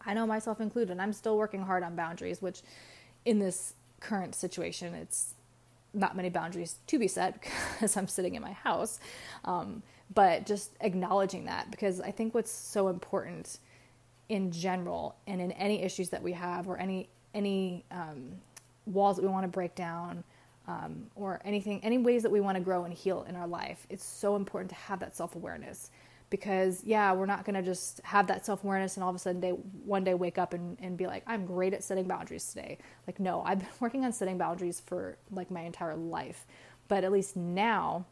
I 0.00 0.14
know 0.14 0.26
myself 0.26 0.62
included. 0.62 0.98
I'm 0.98 1.12
still 1.12 1.36
working 1.36 1.60
hard 1.60 1.82
on 1.82 1.94
boundaries 1.94 2.40
which 2.40 2.62
in 3.26 3.38
this 3.38 3.74
current 4.00 4.34
situation 4.34 4.94
it's 4.94 5.34
not 5.92 6.16
many 6.16 6.28
boundaries 6.28 6.76
to 6.86 6.98
be 6.98 7.08
set 7.08 7.40
because 7.72 7.96
I'm 7.96 8.08
sitting 8.08 8.34
in 8.34 8.42
my 8.42 8.52
house. 8.52 9.00
Um, 9.44 9.82
but 10.12 10.46
just 10.46 10.72
acknowledging 10.80 11.44
that 11.44 11.70
because 11.70 12.00
I 12.00 12.10
think 12.10 12.34
what's 12.34 12.50
so 12.50 12.88
important 12.88 13.58
in 14.28 14.50
general 14.50 15.16
and 15.26 15.40
in 15.40 15.52
any 15.52 15.82
issues 15.82 16.08
that 16.10 16.22
we 16.22 16.32
have 16.32 16.68
or 16.68 16.78
any 16.78 17.08
any 17.34 17.84
um, 17.90 18.32
walls 18.86 19.16
that 19.16 19.22
we 19.22 19.28
want 19.28 19.44
to 19.44 19.48
break 19.48 19.74
down 19.74 20.24
um, 20.66 21.06
or 21.14 21.40
anything 21.44 21.82
any 21.84 21.98
ways 21.98 22.22
that 22.22 22.30
we 22.30 22.40
want 22.40 22.56
to 22.56 22.62
grow 22.62 22.84
and 22.84 22.94
heal 22.94 23.24
in 23.28 23.36
our 23.36 23.46
life 23.46 23.86
it's 23.88 24.04
so 24.04 24.36
important 24.36 24.68
to 24.68 24.76
have 24.76 25.00
that 25.00 25.16
self-awareness 25.16 25.90
because 26.30 26.82
yeah 26.84 27.12
we're 27.12 27.26
not 27.26 27.44
going 27.44 27.54
to 27.54 27.62
just 27.62 28.00
have 28.04 28.26
that 28.26 28.46
self-awareness 28.46 28.96
and 28.96 29.04
all 29.04 29.10
of 29.10 29.16
a 29.16 29.18
sudden 29.18 29.40
day 29.40 29.50
one 29.84 30.04
day 30.04 30.14
wake 30.14 30.38
up 30.38 30.54
and, 30.54 30.78
and 30.80 30.96
be 30.96 31.06
like 31.06 31.22
i'm 31.26 31.44
great 31.44 31.74
at 31.74 31.82
setting 31.82 32.06
boundaries 32.06 32.44
today. 32.52 32.78
Like 33.06 33.20
no 33.20 33.42
i've 33.42 33.58
been 33.58 33.68
working 33.80 34.04
on 34.04 34.12
setting 34.12 34.38
boundaries 34.38 34.80
for 34.84 35.16
like 35.30 35.50
my 35.50 35.62
entire 35.62 35.96
life. 35.96 36.46
But 36.88 37.04
at 37.04 37.12
least 37.12 37.36
now 37.36 38.06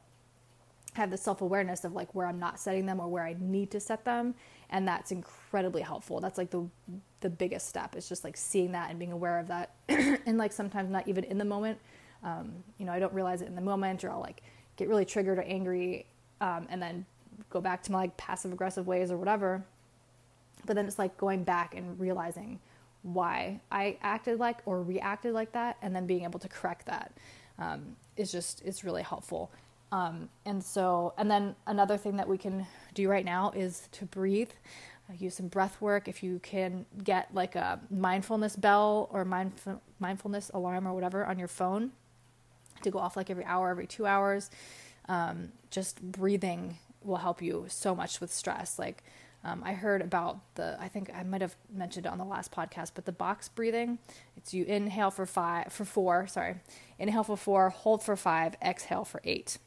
I 0.96 1.00
have 1.00 1.11
the 1.11 1.16
self-awareness 1.16 1.85
of 1.85 1.92
like 1.92 2.14
where 2.14 2.26
i'm 2.26 2.38
not 2.38 2.59
setting 2.59 2.87
them 2.87 3.00
or 3.00 3.09
where 3.09 3.24
i 3.24 3.37
need 3.38 3.70
to 3.72 3.81
set 3.81 4.04
them 4.04 4.35
and 4.70 4.87
that's 4.87 5.12
incredibly 5.12 5.81
helpful. 5.81 6.20
That's 6.20 6.37
like 6.37 6.50
the 6.50 6.68
the 7.20 7.31
biggest 7.31 7.68
step 7.68 7.96
is 7.96 8.09
just 8.09 8.22
like 8.22 8.37
seeing 8.37 8.72
that 8.72 8.90
and 8.90 8.98
being 8.98 9.12
aware 9.12 9.38
of 9.38 9.48
that. 9.48 9.74
And 10.26 10.38
like 10.38 10.52
sometimes 10.52 10.90
not 10.90 11.09
even 11.09 11.24
in 11.24 11.38
the 11.38 11.44
moment 11.44 11.78
um, 12.22 12.52
you 12.78 12.87
know 12.87 12.92
i 12.92 12.98
don't 12.98 13.12
realize 13.12 13.42
it 13.42 13.48
in 13.48 13.54
the 13.54 13.61
moment 13.61 14.04
or 14.04 14.11
i'll 14.11 14.20
like 14.20 14.42
get 14.76 14.88
really 14.88 15.04
triggered 15.04 15.38
or 15.38 15.42
angry 15.42 16.07
um, 16.40 16.66
and 16.70 16.81
then 16.81 17.04
go 17.51 17.61
back 17.61 17.83
to 17.85 17.92
my 17.92 17.98
like 17.98 18.16
passive 18.16 18.53
aggressive 18.53 18.87
ways 18.87 19.11
or 19.11 19.16
whatever. 19.16 19.64
But 20.66 20.77
then 20.77 20.87
it's 20.87 20.98
like 20.98 21.16
going 21.16 21.44
back 21.44 21.74
and 21.74 21.98
realizing 21.98 22.61
why 23.03 23.61
I 23.70 23.96
acted 24.03 24.38
like 24.38 24.59
or 24.66 24.83
reacted 24.83 25.33
like 25.33 25.53
that, 25.53 25.77
and 25.83 25.94
then 25.94 26.07
being 26.07 26.24
able 26.24 26.40
to 26.40 26.48
correct 26.48 26.87
that 26.87 27.12
um, 27.59 27.96
is 28.16 28.33
just 28.33 28.62
it's 28.64 28.85
really 28.85 29.03
helpful. 29.03 29.51
Um, 29.90 30.29
and 30.44 30.62
so, 30.62 31.14
and 31.16 31.31
then 31.31 31.55
another 31.66 31.96
thing 31.96 32.16
that 32.16 32.29
we 32.29 32.37
can 32.37 32.66
do 32.94 33.09
right 33.09 33.24
now 33.24 33.53
is 33.55 33.88
to 33.92 34.05
breathe. 34.05 34.51
Uh, 35.09 35.14
use 35.18 35.35
some 35.35 35.48
breath 35.48 35.81
work. 35.81 36.09
If 36.09 36.22
you 36.22 36.40
can 36.40 36.85
get 37.03 37.33
like 37.33 37.55
a 37.55 37.81
mindfulness 37.90 38.57
bell 38.57 39.09
or 39.11 39.24
mindf- 39.24 39.81
mindfulness 39.98 40.51
alarm 40.53 40.87
or 40.87 40.92
whatever 40.92 41.24
on 41.24 41.38
your 41.38 41.48
phone 41.48 41.92
to 42.83 42.90
go 42.90 42.98
off 42.98 43.16
like 43.16 43.31
every 43.31 43.44
hour, 43.44 43.70
every 43.70 43.87
two 43.87 44.07
hours. 44.07 44.51
Um, 45.09 45.53
just 45.70 46.03
breathing 46.03 46.79
will 47.09 47.16
help 47.16 47.42
you 47.42 47.64
so 47.68 47.94
much 47.94 48.21
with 48.21 48.33
stress. 48.33 48.79
Like 48.79 49.03
um, 49.44 49.62
I 49.64 49.73
heard 49.73 50.03
about 50.03 50.40
the, 50.55 50.77
I 50.81 50.88
think 50.88 51.11
I 51.14 51.23
might 51.23 51.40
have 51.40 51.57
mentioned 51.73 52.07
it 52.07 52.12
on 52.12 52.18
the 52.18 52.25
last 52.25 52.53
podcast, 52.53 52.92
but 52.94 53.05
the 53.05 53.12
box 53.12 53.49
breathing. 53.49 53.99
It's 54.37 54.53
you 54.53 54.64
inhale 54.64 55.11
for 55.11 55.27
five, 55.27 55.73
for 55.73 55.85
four, 55.85 56.27
sorry, 56.27 56.57
inhale 56.99 57.25
for 57.25 57.37
four, 57.37 57.71
hold 57.71 58.03
for 58.03 58.16
five, 58.16 58.57
exhale 58.62 59.05
for 59.05 59.21
eight. 59.25 59.59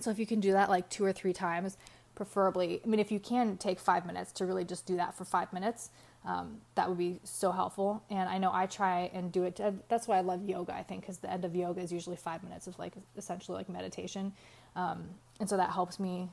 So 0.00 0.10
if 0.10 0.18
you 0.18 0.26
can 0.26 0.40
do 0.40 0.52
that 0.52 0.68
like 0.68 0.88
two 0.90 1.04
or 1.04 1.12
three 1.12 1.32
times, 1.32 1.76
preferably, 2.14 2.80
I 2.84 2.88
mean, 2.88 3.00
if 3.00 3.10
you 3.10 3.18
can 3.20 3.56
take 3.56 3.78
five 3.78 4.06
minutes 4.06 4.32
to 4.32 4.46
really 4.46 4.64
just 4.64 4.86
do 4.86 4.96
that 4.96 5.14
for 5.14 5.24
five 5.24 5.52
minutes, 5.52 5.90
um, 6.26 6.58
that 6.74 6.88
would 6.88 6.98
be 6.98 7.20
so 7.24 7.52
helpful. 7.52 8.02
And 8.10 8.28
I 8.28 8.38
know 8.38 8.50
I 8.52 8.66
try 8.66 9.10
and 9.14 9.30
do 9.30 9.44
it. 9.44 9.56
To, 9.56 9.74
that's 9.88 10.08
why 10.08 10.18
I 10.18 10.22
love 10.22 10.44
yoga. 10.44 10.74
I 10.74 10.82
think 10.82 11.02
because 11.02 11.18
the 11.18 11.30
end 11.30 11.44
of 11.44 11.54
yoga 11.54 11.80
is 11.80 11.92
usually 11.92 12.16
five 12.16 12.42
minutes 12.42 12.66
of 12.66 12.78
like 12.78 12.94
essentially 13.16 13.56
like 13.56 13.68
meditation, 13.68 14.32
um, 14.76 15.08
and 15.40 15.48
so 15.48 15.56
that 15.56 15.70
helps 15.70 15.98
me 15.98 16.28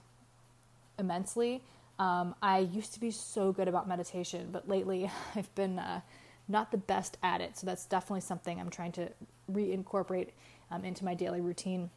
immensely. 0.99 1.63
Um, 1.97 2.35
I 2.41 2.59
used 2.59 2.93
to 2.93 2.99
be 2.99 3.09
so 3.09 3.51
good 3.51 3.67
about 3.67 3.87
meditation, 3.87 4.49
but 4.51 4.67
lately 4.67 5.09
I've 5.35 5.53
been 5.55 5.79
uh, 5.79 6.01
not 6.47 6.71
the 6.71 6.77
best 6.77 7.17
at 7.23 7.41
it. 7.41 7.57
So 7.57 7.65
that's 7.65 7.85
definitely 7.85 8.21
something 8.21 8.59
I'm 8.59 8.69
trying 8.69 8.91
to 8.93 9.09
reincorporate 9.51 10.29
um, 10.69 10.83
into 10.85 11.05
my 11.05 11.13
daily 11.13 11.41
routine. 11.41 11.89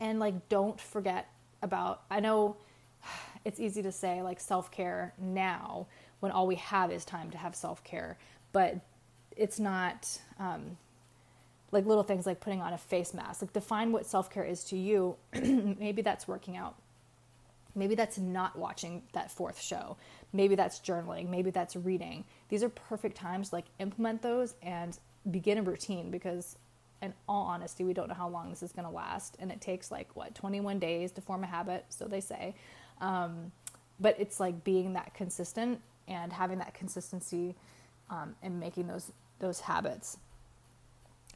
And 0.00 0.20
like, 0.20 0.48
don't 0.48 0.78
forget 0.78 1.28
about. 1.62 2.02
I 2.10 2.20
know 2.20 2.56
it's 3.44 3.58
easy 3.58 3.82
to 3.82 3.92
say 3.92 4.22
like 4.22 4.40
self 4.40 4.70
care 4.70 5.14
now 5.18 5.86
when 6.20 6.30
all 6.30 6.46
we 6.46 6.56
have 6.56 6.92
is 6.92 7.04
time 7.04 7.30
to 7.30 7.38
have 7.38 7.54
self 7.54 7.82
care, 7.84 8.18
but 8.52 8.76
it's 9.36 9.58
not 9.58 10.20
um, 10.38 10.76
like 11.72 11.86
little 11.86 12.04
things 12.04 12.26
like 12.26 12.40
putting 12.40 12.60
on 12.60 12.72
a 12.72 12.78
face 12.78 13.12
mask. 13.14 13.42
Like, 13.42 13.52
define 13.52 13.90
what 13.90 14.06
self 14.06 14.30
care 14.30 14.44
is 14.44 14.62
to 14.64 14.76
you. 14.76 15.16
Maybe 15.32 16.02
that's 16.02 16.28
working 16.28 16.56
out. 16.56 16.76
Maybe 17.74 17.94
that's 17.94 18.18
not 18.18 18.56
watching 18.56 19.02
that 19.14 19.32
fourth 19.32 19.60
show. 19.60 19.96
Maybe 20.32 20.54
that's 20.54 20.78
journaling. 20.78 21.30
Maybe 21.30 21.50
that's 21.50 21.74
reading. 21.74 22.24
These 22.50 22.62
are 22.62 22.68
perfect 22.68 23.16
times 23.16 23.48
to 23.48 23.56
like 23.56 23.64
implement 23.78 24.20
those 24.20 24.54
and 24.62 24.98
begin 25.30 25.56
a 25.56 25.62
routine 25.62 26.10
because 26.10 26.56
in 27.00 27.14
all 27.26 27.46
honesty, 27.46 27.82
we 27.82 27.94
don't 27.94 28.08
know 28.08 28.14
how 28.14 28.28
long 28.28 28.50
this 28.50 28.62
is 28.62 28.72
going 28.72 28.86
to 28.86 28.94
last. 28.94 29.36
And 29.40 29.50
it 29.50 29.62
takes 29.62 29.90
like, 29.90 30.14
what, 30.14 30.34
21 30.34 30.78
days 30.78 31.12
to 31.12 31.22
form 31.22 31.42
a 31.44 31.46
habit, 31.46 31.86
so 31.88 32.04
they 32.06 32.20
say. 32.20 32.54
Um, 33.00 33.52
but 33.98 34.16
it's 34.18 34.38
like 34.38 34.62
being 34.64 34.92
that 34.92 35.14
consistent 35.14 35.80
and 36.06 36.32
having 36.32 36.58
that 36.58 36.74
consistency 36.74 37.54
um, 38.10 38.34
and 38.42 38.60
making 38.60 38.86
those 38.86 39.10
those 39.38 39.60
habits. 39.60 40.18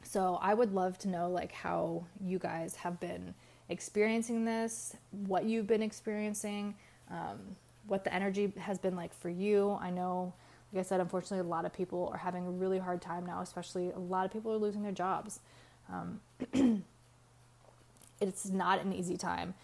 So 0.07 0.39
I 0.41 0.53
would 0.53 0.73
love 0.73 0.97
to 0.99 1.09
know 1.09 1.29
like 1.29 1.51
how 1.51 2.05
you 2.23 2.39
guys 2.39 2.75
have 2.77 2.97
been 3.01 3.33
experiencing 3.67 4.45
this, 4.45 4.95
what 5.11 5.43
you've 5.43 5.67
been 5.67 5.83
experiencing, 5.83 6.75
um, 7.11 7.57
what 7.87 8.05
the 8.05 8.13
energy 8.13 8.53
has 8.57 8.79
been 8.79 8.95
like 8.95 9.13
for 9.13 9.29
you. 9.29 9.77
I 9.81 9.89
know, 9.89 10.33
like 10.71 10.79
I 10.79 10.83
said, 10.87 11.01
unfortunately, 11.01 11.45
a 11.45 11.49
lot 11.49 11.65
of 11.65 11.73
people 11.73 12.09
are 12.13 12.17
having 12.17 12.47
a 12.47 12.49
really 12.49 12.79
hard 12.79 13.01
time 13.01 13.25
now, 13.25 13.41
especially 13.41 13.91
a 13.91 13.99
lot 13.99 14.25
of 14.25 14.31
people 14.31 14.49
are 14.53 14.57
losing 14.57 14.81
their 14.81 14.93
jobs. 14.93 15.41
Um, 15.91 16.21
it's 18.21 18.45
not 18.45 18.81
an 18.81 18.93
easy 18.93 19.17
time 19.17 19.55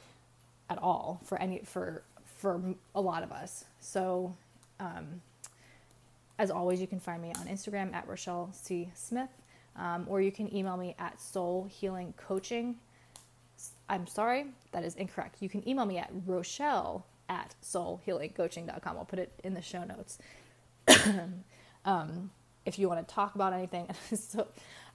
at 0.69 0.77
all 0.77 1.21
for 1.23 1.39
any 1.39 1.59
for 1.59 2.03
for 2.35 2.61
a 2.93 2.99
lot 2.99 3.23
of 3.23 3.31
us. 3.31 3.63
So, 3.79 4.35
um, 4.81 5.21
as 6.37 6.51
always, 6.51 6.81
you 6.81 6.87
can 6.87 6.99
find 6.99 7.21
me 7.21 7.31
on 7.39 7.47
Instagram 7.47 7.93
at 7.93 8.09
Rochelle 8.09 8.49
C 8.51 8.89
Smith, 8.93 9.29
um, 9.75 10.05
or 10.07 10.21
you 10.21 10.31
can 10.31 10.53
email 10.55 10.77
me 10.77 10.95
at 10.99 11.19
Soul 11.19 11.67
Healing 11.69 12.13
Coaching. 12.17 12.75
I'm 13.89 14.07
sorry, 14.07 14.47
that 14.71 14.83
is 14.83 14.95
incorrect. 14.95 15.37
You 15.39 15.49
can 15.49 15.67
email 15.67 15.85
me 15.85 15.97
at 15.97 16.11
Rochelle 16.25 17.05
at 17.29 17.55
soulhealingcoaching.com. 17.63 18.97
I'll 18.97 19.05
put 19.05 19.19
it 19.19 19.31
in 19.43 19.53
the 19.53 19.61
show 19.61 19.83
notes. 19.83 20.17
um, 21.85 22.31
if 22.65 22.79
you 22.79 22.87
want 22.87 23.05
to 23.05 23.13
talk 23.13 23.35
about 23.35 23.53
anything. 23.53 23.87
so, 24.15 24.47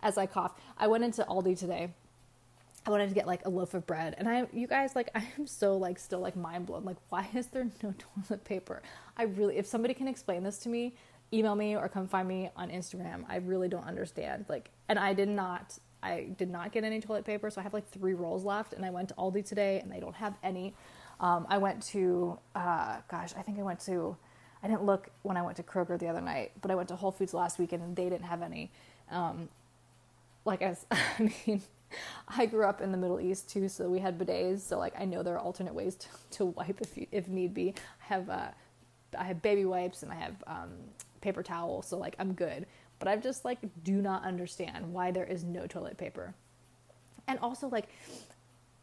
as 0.02 0.18
I 0.18 0.26
cough, 0.26 0.54
I 0.76 0.86
went 0.86 1.04
into 1.04 1.24
Aldi 1.24 1.58
today. 1.58 1.90
I 2.86 2.90
wanted 2.90 3.08
to 3.08 3.14
get 3.14 3.26
like 3.26 3.44
a 3.44 3.50
loaf 3.50 3.74
of 3.74 3.86
bread, 3.86 4.14
and 4.18 4.28
I, 4.28 4.46
you 4.52 4.66
guys, 4.66 4.96
like, 4.96 5.10
I 5.14 5.26
am 5.38 5.46
so 5.46 5.76
like 5.76 5.98
still 5.98 6.20
like 6.20 6.36
mind 6.36 6.66
blown. 6.66 6.84
Like, 6.84 6.96
why 7.08 7.28
is 7.34 7.48
there 7.48 7.66
no 7.82 7.94
toilet 8.26 8.44
paper? 8.44 8.82
I 9.16 9.24
really, 9.24 9.58
if 9.58 9.66
somebody 9.66 9.94
can 9.94 10.08
explain 10.08 10.42
this 10.42 10.58
to 10.60 10.68
me, 10.68 10.94
email 11.32 11.54
me 11.54 11.76
or 11.76 11.88
come 11.88 12.06
find 12.06 12.26
me 12.26 12.50
on 12.56 12.70
Instagram. 12.70 13.24
I 13.28 13.36
really 13.36 13.68
don't 13.68 13.86
understand. 13.86 14.46
Like, 14.48 14.70
and 14.88 14.98
I 14.98 15.12
did 15.12 15.28
not, 15.28 15.78
I 16.02 16.28
did 16.36 16.50
not 16.50 16.72
get 16.72 16.84
any 16.84 17.00
toilet 17.00 17.24
paper, 17.24 17.50
so 17.50 17.60
I 17.60 17.64
have 17.64 17.74
like 17.74 17.88
three 17.88 18.14
rolls 18.14 18.44
left. 18.44 18.72
And 18.72 18.84
I 18.84 18.90
went 18.90 19.08
to 19.08 19.14
Aldi 19.14 19.44
today, 19.44 19.80
and 19.80 19.92
they 19.92 20.00
don't 20.00 20.16
have 20.16 20.34
any. 20.42 20.74
Um, 21.20 21.46
I 21.48 21.58
went 21.58 21.82
to, 21.88 22.38
uh, 22.54 22.98
gosh, 23.10 23.32
I 23.36 23.42
think 23.42 23.58
I 23.58 23.62
went 23.62 23.80
to 23.80 24.16
I 24.62 24.68
didn't 24.68 24.84
look 24.84 25.10
when 25.22 25.36
I 25.36 25.42
went 25.42 25.56
to 25.58 25.62
Kroger 25.62 25.98
the 25.98 26.08
other 26.08 26.20
night, 26.20 26.52
but 26.60 26.70
I 26.70 26.74
went 26.74 26.88
to 26.88 26.96
Whole 26.96 27.12
Foods 27.12 27.34
last 27.34 27.58
weekend 27.58 27.82
and 27.82 27.94
they 27.94 28.08
didn't 28.08 28.24
have 28.24 28.42
any. 28.42 28.70
Um, 29.10 29.48
like 30.44 30.62
as 30.62 30.86
I 30.90 31.32
mean, 31.46 31.62
I 32.28 32.46
grew 32.46 32.64
up 32.64 32.80
in 32.80 32.92
the 32.92 32.98
Middle 32.98 33.20
East 33.20 33.48
too, 33.48 33.68
so 33.68 33.88
we 33.88 34.00
had 34.00 34.18
bidets. 34.18 34.60
So 34.60 34.78
like 34.78 34.94
I 34.98 35.04
know 35.04 35.22
there 35.22 35.34
are 35.34 35.40
alternate 35.40 35.74
ways 35.74 35.94
to, 35.96 36.08
to 36.32 36.46
wipe 36.46 36.80
if 36.80 36.96
you, 36.96 37.06
if 37.12 37.28
need 37.28 37.54
be. 37.54 37.74
I 38.02 38.14
have 38.14 38.28
uh, 38.28 38.48
I 39.16 39.24
have 39.24 39.42
baby 39.42 39.64
wipes 39.64 40.02
and 40.02 40.12
I 40.12 40.16
have 40.16 40.34
um, 40.46 40.70
paper 41.20 41.42
towel, 41.42 41.82
so 41.82 41.98
like 41.98 42.14
I'm 42.18 42.32
good. 42.32 42.66
But 42.98 43.08
I 43.08 43.16
just 43.16 43.44
like 43.44 43.58
do 43.84 44.00
not 44.02 44.24
understand 44.24 44.92
why 44.92 45.10
there 45.10 45.24
is 45.24 45.44
no 45.44 45.66
toilet 45.66 45.98
paper. 45.98 46.34
And 47.26 47.38
also 47.40 47.68
like 47.68 47.88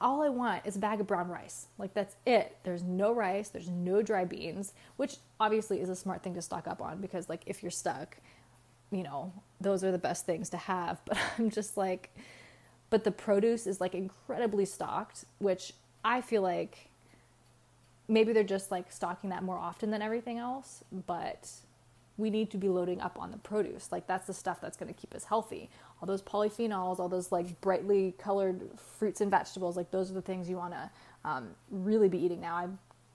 all 0.01 0.21
I 0.21 0.29
want 0.29 0.65
is 0.65 0.75
a 0.75 0.79
bag 0.79 0.99
of 0.99 1.07
brown 1.07 1.29
rice. 1.29 1.67
Like 1.77 1.93
that's 1.93 2.15
it. 2.25 2.57
There's 2.63 2.83
no 2.83 3.11
rice, 3.13 3.49
there's 3.49 3.69
no 3.69 4.01
dry 4.01 4.25
beans, 4.25 4.73
which 4.97 5.17
obviously 5.39 5.81
is 5.81 5.89
a 5.89 5.95
smart 5.95 6.23
thing 6.23 6.33
to 6.35 6.41
stock 6.41 6.67
up 6.67 6.81
on 6.81 7.01
because 7.01 7.29
like 7.29 7.41
if 7.45 7.63
you're 7.63 7.71
stuck, 7.71 8.17
you 8.91 9.03
know, 9.03 9.33
those 9.59 9.83
are 9.83 9.91
the 9.91 9.97
best 9.97 10.25
things 10.25 10.49
to 10.49 10.57
have. 10.57 10.99
But 11.05 11.17
I'm 11.37 11.49
just 11.49 11.77
like 11.77 12.11
but 12.89 13.03
the 13.03 13.11
produce 13.11 13.67
is 13.67 13.81
like 13.81 13.95
incredibly 13.95 14.65
stocked, 14.65 15.25
which 15.39 15.73
I 16.03 16.21
feel 16.21 16.41
like 16.41 16.89
maybe 18.07 18.33
they're 18.33 18.43
just 18.43 18.71
like 18.71 18.91
stocking 18.91 19.31
that 19.31 19.43
more 19.43 19.57
often 19.57 19.91
than 19.91 20.01
everything 20.01 20.37
else, 20.37 20.83
but 21.05 21.49
we 22.17 22.29
need 22.29 22.49
to 22.51 22.57
be 22.57 22.69
loading 22.69 23.01
up 23.01 23.17
on 23.19 23.31
the 23.31 23.37
produce. 23.37 23.91
Like 23.91 24.07
that's 24.07 24.27
the 24.27 24.33
stuff 24.33 24.61
that's 24.61 24.77
going 24.77 24.93
to 24.93 24.99
keep 24.99 25.13
us 25.13 25.25
healthy. 25.25 25.69
All 26.01 26.07
those 26.07 26.21
polyphenols, 26.21 26.99
all 26.99 27.09
those 27.09 27.31
like 27.31 27.59
brightly 27.61 28.13
colored 28.17 28.69
fruits 28.77 29.21
and 29.21 29.29
vegetables, 29.29 29.75
like 29.75 29.91
those 29.91 30.11
are 30.11 30.13
the 30.13 30.21
things 30.21 30.49
you 30.49 30.57
want 30.57 30.73
to 30.73 30.89
um, 31.25 31.49
really 31.69 32.07
be 32.07 32.23
eating 32.23 32.41
now. 32.41 32.55
I 32.55 32.67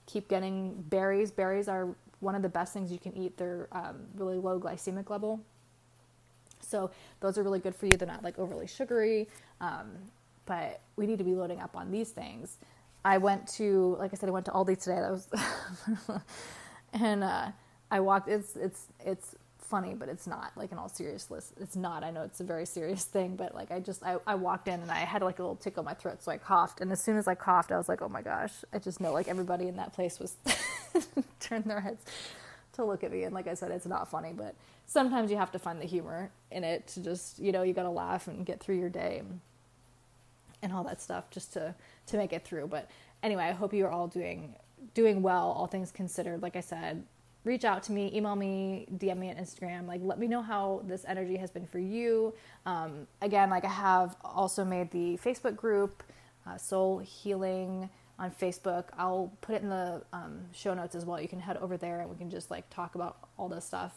keep 0.05 0.27
getting 0.27 0.73
berries. 0.89 1.31
Berries 1.31 1.67
are 1.67 1.89
one 2.19 2.35
of 2.35 2.41
the 2.43 2.49
best 2.49 2.73
things 2.73 2.91
you 2.91 2.99
can 2.99 3.15
eat. 3.17 3.37
They're 3.37 3.67
um, 3.71 4.01
really 4.15 4.37
low 4.37 4.59
glycemic 4.59 5.09
level. 5.09 5.41
So 6.59 6.91
those 7.19 7.37
are 7.37 7.43
really 7.43 7.59
good 7.59 7.75
for 7.75 7.87
you. 7.87 7.93
They're 7.93 8.07
not 8.07 8.23
like 8.23 8.37
overly 8.37 8.67
sugary, 8.67 9.27
um, 9.59 9.91
but 10.45 10.81
we 10.95 11.07
need 11.07 11.17
to 11.17 11.23
be 11.23 11.33
loading 11.33 11.59
up 11.59 11.75
on 11.75 11.91
these 11.91 12.11
things. 12.11 12.57
I 13.03 13.17
went 13.17 13.47
to, 13.53 13.95
like 13.99 14.13
I 14.13 14.15
said, 14.15 14.29
I 14.29 14.31
went 14.31 14.45
to 14.45 14.51
Aldi 14.51 14.79
today. 14.79 14.99
That 14.99 15.11
was, 15.11 15.27
and 16.93 17.23
uh, 17.23 17.47
I 17.91 17.99
walked. 17.99 18.29
It's 18.29 18.55
it's 18.55 18.87
it's 19.05 19.35
funny, 19.59 19.93
but 19.93 20.09
it's 20.09 20.27
not. 20.27 20.51
Like 20.55 20.71
in 20.71 20.77
all 20.77 20.89
seriousness, 20.89 21.53
it's 21.59 21.75
not. 21.75 22.03
I 22.03 22.11
know 22.11 22.23
it's 22.23 22.39
a 22.39 22.43
very 22.43 22.65
serious 22.65 23.05
thing, 23.05 23.35
but 23.35 23.53
like 23.53 23.71
I 23.71 23.79
just 23.79 24.03
I, 24.03 24.17
I 24.25 24.35
walked 24.35 24.67
in 24.69 24.79
and 24.81 24.89
I 24.89 24.99
had 24.99 25.21
like 25.21 25.39
a 25.39 25.43
little 25.43 25.57
tickle 25.57 25.81
in 25.81 25.85
my 25.85 25.93
throat, 25.93 26.23
so 26.23 26.31
I 26.31 26.37
coughed. 26.37 26.81
And 26.81 26.91
as 26.91 27.01
soon 27.01 27.17
as 27.17 27.27
I 27.27 27.35
coughed, 27.35 27.71
I 27.71 27.77
was 27.77 27.89
like, 27.89 28.01
oh 28.01 28.09
my 28.09 28.21
gosh! 28.21 28.53
I 28.73 28.79
just 28.79 29.01
know 29.01 29.13
like 29.13 29.27
everybody 29.27 29.67
in 29.67 29.75
that 29.75 29.93
place 29.93 30.19
was 30.19 30.35
turned 31.39 31.65
their 31.65 31.81
heads 31.81 32.03
to 32.73 32.85
look 32.85 33.03
at 33.03 33.11
me. 33.11 33.23
And 33.23 33.35
like 33.35 33.47
I 33.47 33.53
said, 33.53 33.71
it's 33.71 33.85
not 33.85 34.09
funny, 34.09 34.33
but 34.35 34.55
sometimes 34.87 35.31
you 35.31 35.37
have 35.37 35.51
to 35.51 35.59
find 35.59 35.81
the 35.81 35.85
humor 35.85 36.31
in 36.51 36.63
it 36.63 36.87
to 36.87 37.01
just 37.01 37.39
you 37.39 37.51
know 37.51 37.63
you 37.63 37.73
got 37.73 37.83
to 37.83 37.89
laugh 37.89 38.27
and 38.27 38.45
get 38.45 38.61
through 38.61 38.77
your 38.77 38.89
day 38.89 39.17
and, 39.19 39.41
and 40.61 40.73
all 40.73 40.83
that 40.85 41.01
stuff 41.01 41.29
just 41.29 41.53
to 41.53 41.75
to 42.07 42.17
make 42.17 42.33
it 42.33 42.45
through. 42.45 42.67
But 42.67 42.89
anyway, 43.21 43.43
I 43.45 43.51
hope 43.51 43.73
you 43.73 43.85
are 43.85 43.91
all 43.91 44.07
doing 44.07 44.55
doing 44.93 45.21
well, 45.21 45.51
all 45.51 45.67
things 45.67 45.91
considered. 45.91 46.41
Like 46.41 46.55
I 46.55 46.61
said, 46.61 47.03
reach 47.43 47.65
out 47.65 47.83
to 47.83 47.91
me, 47.91 48.11
email 48.13 48.35
me, 48.35 48.87
DM 48.97 49.17
me 49.17 49.29
on 49.29 49.35
Instagram. 49.35 49.87
Like, 49.87 50.01
let 50.03 50.19
me 50.19 50.27
know 50.27 50.41
how 50.41 50.81
this 50.85 51.05
energy 51.07 51.37
has 51.37 51.51
been 51.51 51.65
for 51.65 51.79
you. 51.79 52.33
Um, 52.65 53.07
again, 53.21 53.49
like 53.49 53.65
I 53.65 53.69
have 53.69 54.15
also 54.23 54.63
made 54.63 54.91
the 54.91 55.17
Facebook 55.23 55.55
group, 55.55 56.03
uh, 56.45 56.57
Soul 56.57 56.99
Healing 56.99 57.89
on 58.19 58.31
Facebook. 58.31 58.85
I'll 58.97 59.31
put 59.41 59.55
it 59.55 59.63
in 59.63 59.69
the 59.69 60.03
um, 60.13 60.41
show 60.53 60.73
notes 60.73 60.95
as 60.95 61.05
well. 61.05 61.19
You 61.19 61.27
can 61.27 61.39
head 61.39 61.57
over 61.57 61.77
there 61.77 62.01
and 62.01 62.09
we 62.09 62.15
can 62.15 62.29
just 62.29 62.51
like 62.51 62.69
talk 62.69 62.95
about 62.95 63.17
all 63.37 63.49
this 63.49 63.65
stuff 63.65 63.93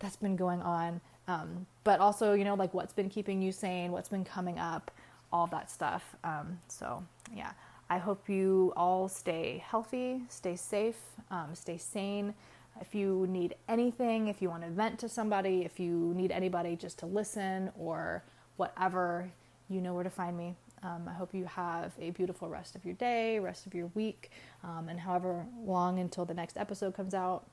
that's 0.00 0.16
been 0.16 0.36
going 0.36 0.60
on. 0.60 1.00
Um, 1.28 1.66
but 1.84 2.00
also, 2.00 2.32
you 2.32 2.44
know, 2.44 2.54
like 2.54 2.74
what's 2.74 2.92
been 2.92 3.08
keeping 3.08 3.40
you 3.40 3.52
sane, 3.52 3.92
what's 3.92 4.08
been 4.08 4.24
coming 4.24 4.58
up, 4.58 4.90
all 5.32 5.46
that 5.46 5.70
stuff. 5.70 6.16
Um, 6.24 6.58
so, 6.68 7.04
yeah, 7.34 7.52
I 7.88 7.98
hope 7.98 8.28
you 8.28 8.72
all 8.76 9.08
stay 9.08 9.62
healthy, 9.64 10.22
stay 10.28 10.56
safe, 10.56 10.98
um, 11.30 11.54
stay 11.54 11.78
sane. 11.78 12.34
If 12.82 12.96
you 12.96 13.28
need 13.28 13.54
anything, 13.68 14.26
if 14.26 14.42
you 14.42 14.50
want 14.50 14.64
to 14.64 14.68
vent 14.68 14.98
to 14.98 15.08
somebody, 15.08 15.64
if 15.64 15.78
you 15.78 16.12
need 16.16 16.32
anybody 16.32 16.74
just 16.74 16.98
to 16.98 17.06
listen 17.06 17.70
or 17.78 18.24
whatever, 18.56 19.30
you 19.70 19.80
know 19.80 19.94
where 19.94 20.02
to 20.02 20.10
find 20.10 20.36
me. 20.36 20.56
Um, 20.82 21.06
I 21.08 21.12
hope 21.12 21.32
you 21.32 21.44
have 21.44 21.92
a 22.00 22.10
beautiful 22.10 22.48
rest 22.48 22.74
of 22.74 22.84
your 22.84 22.94
day, 22.94 23.38
rest 23.38 23.66
of 23.66 23.74
your 23.74 23.86
week, 23.94 24.32
um, 24.64 24.88
and 24.88 24.98
however 24.98 25.46
long 25.64 26.00
until 26.00 26.24
the 26.24 26.34
next 26.34 26.56
episode 26.56 26.96
comes 26.96 27.14
out. 27.14 27.46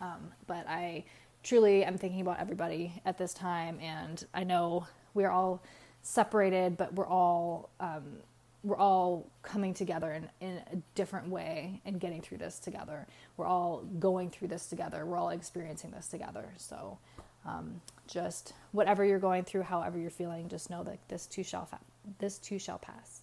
Um, 0.00 0.30
but 0.46 0.64
I 0.68 1.02
truly 1.42 1.82
am 1.82 1.98
thinking 1.98 2.20
about 2.20 2.38
everybody 2.38 3.02
at 3.04 3.18
this 3.18 3.34
time, 3.34 3.80
and 3.80 4.24
I 4.32 4.44
know 4.44 4.86
we're 5.12 5.30
all 5.30 5.60
separated, 6.02 6.76
but 6.76 6.94
we're 6.94 7.08
all 7.08 7.70
um, 7.80 8.18
we're 8.66 8.76
all 8.76 9.30
coming 9.42 9.72
together 9.72 10.12
in, 10.12 10.28
in 10.40 10.56
a 10.72 10.76
different 10.96 11.28
way 11.28 11.80
and 11.84 12.00
getting 12.00 12.20
through 12.20 12.38
this 12.38 12.58
together. 12.58 13.06
We're 13.36 13.46
all 13.46 13.84
going 14.00 14.30
through 14.30 14.48
this 14.48 14.66
together. 14.66 15.06
We're 15.06 15.18
all 15.18 15.30
experiencing 15.30 15.92
this 15.92 16.08
together. 16.08 16.48
So, 16.56 16.98
um, 17.46 17.80
just 18.08 18.54
whatever 18.72 19.04
you're 19.04 19.20
going 19.20 19.44
through, 19.44 19.62
however 19.62 19.98
you're 19.98 20.10
feeling, 20.10 20.48
just 20.48 20.68
know 20.68 20.82
that 20.82 20.98
this 21.06 21.26
too 21.26 21.44
shall 21.44 21.64
fa- 21.64 21.78
this 22.18 22.38
too 22.38 22.58
shall 22.58 22.78
pass. 22.78 23.22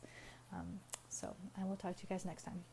Um, 0.53 0.79
so, 1.09 1.35
I 1.61 1.65
will 1.65 1.75
talk 1.75 1.97
to 1.97 2.03
you 2.03 2.09
guys 2.09 2.23
next 2.23 2.43
time. 2.43 2.63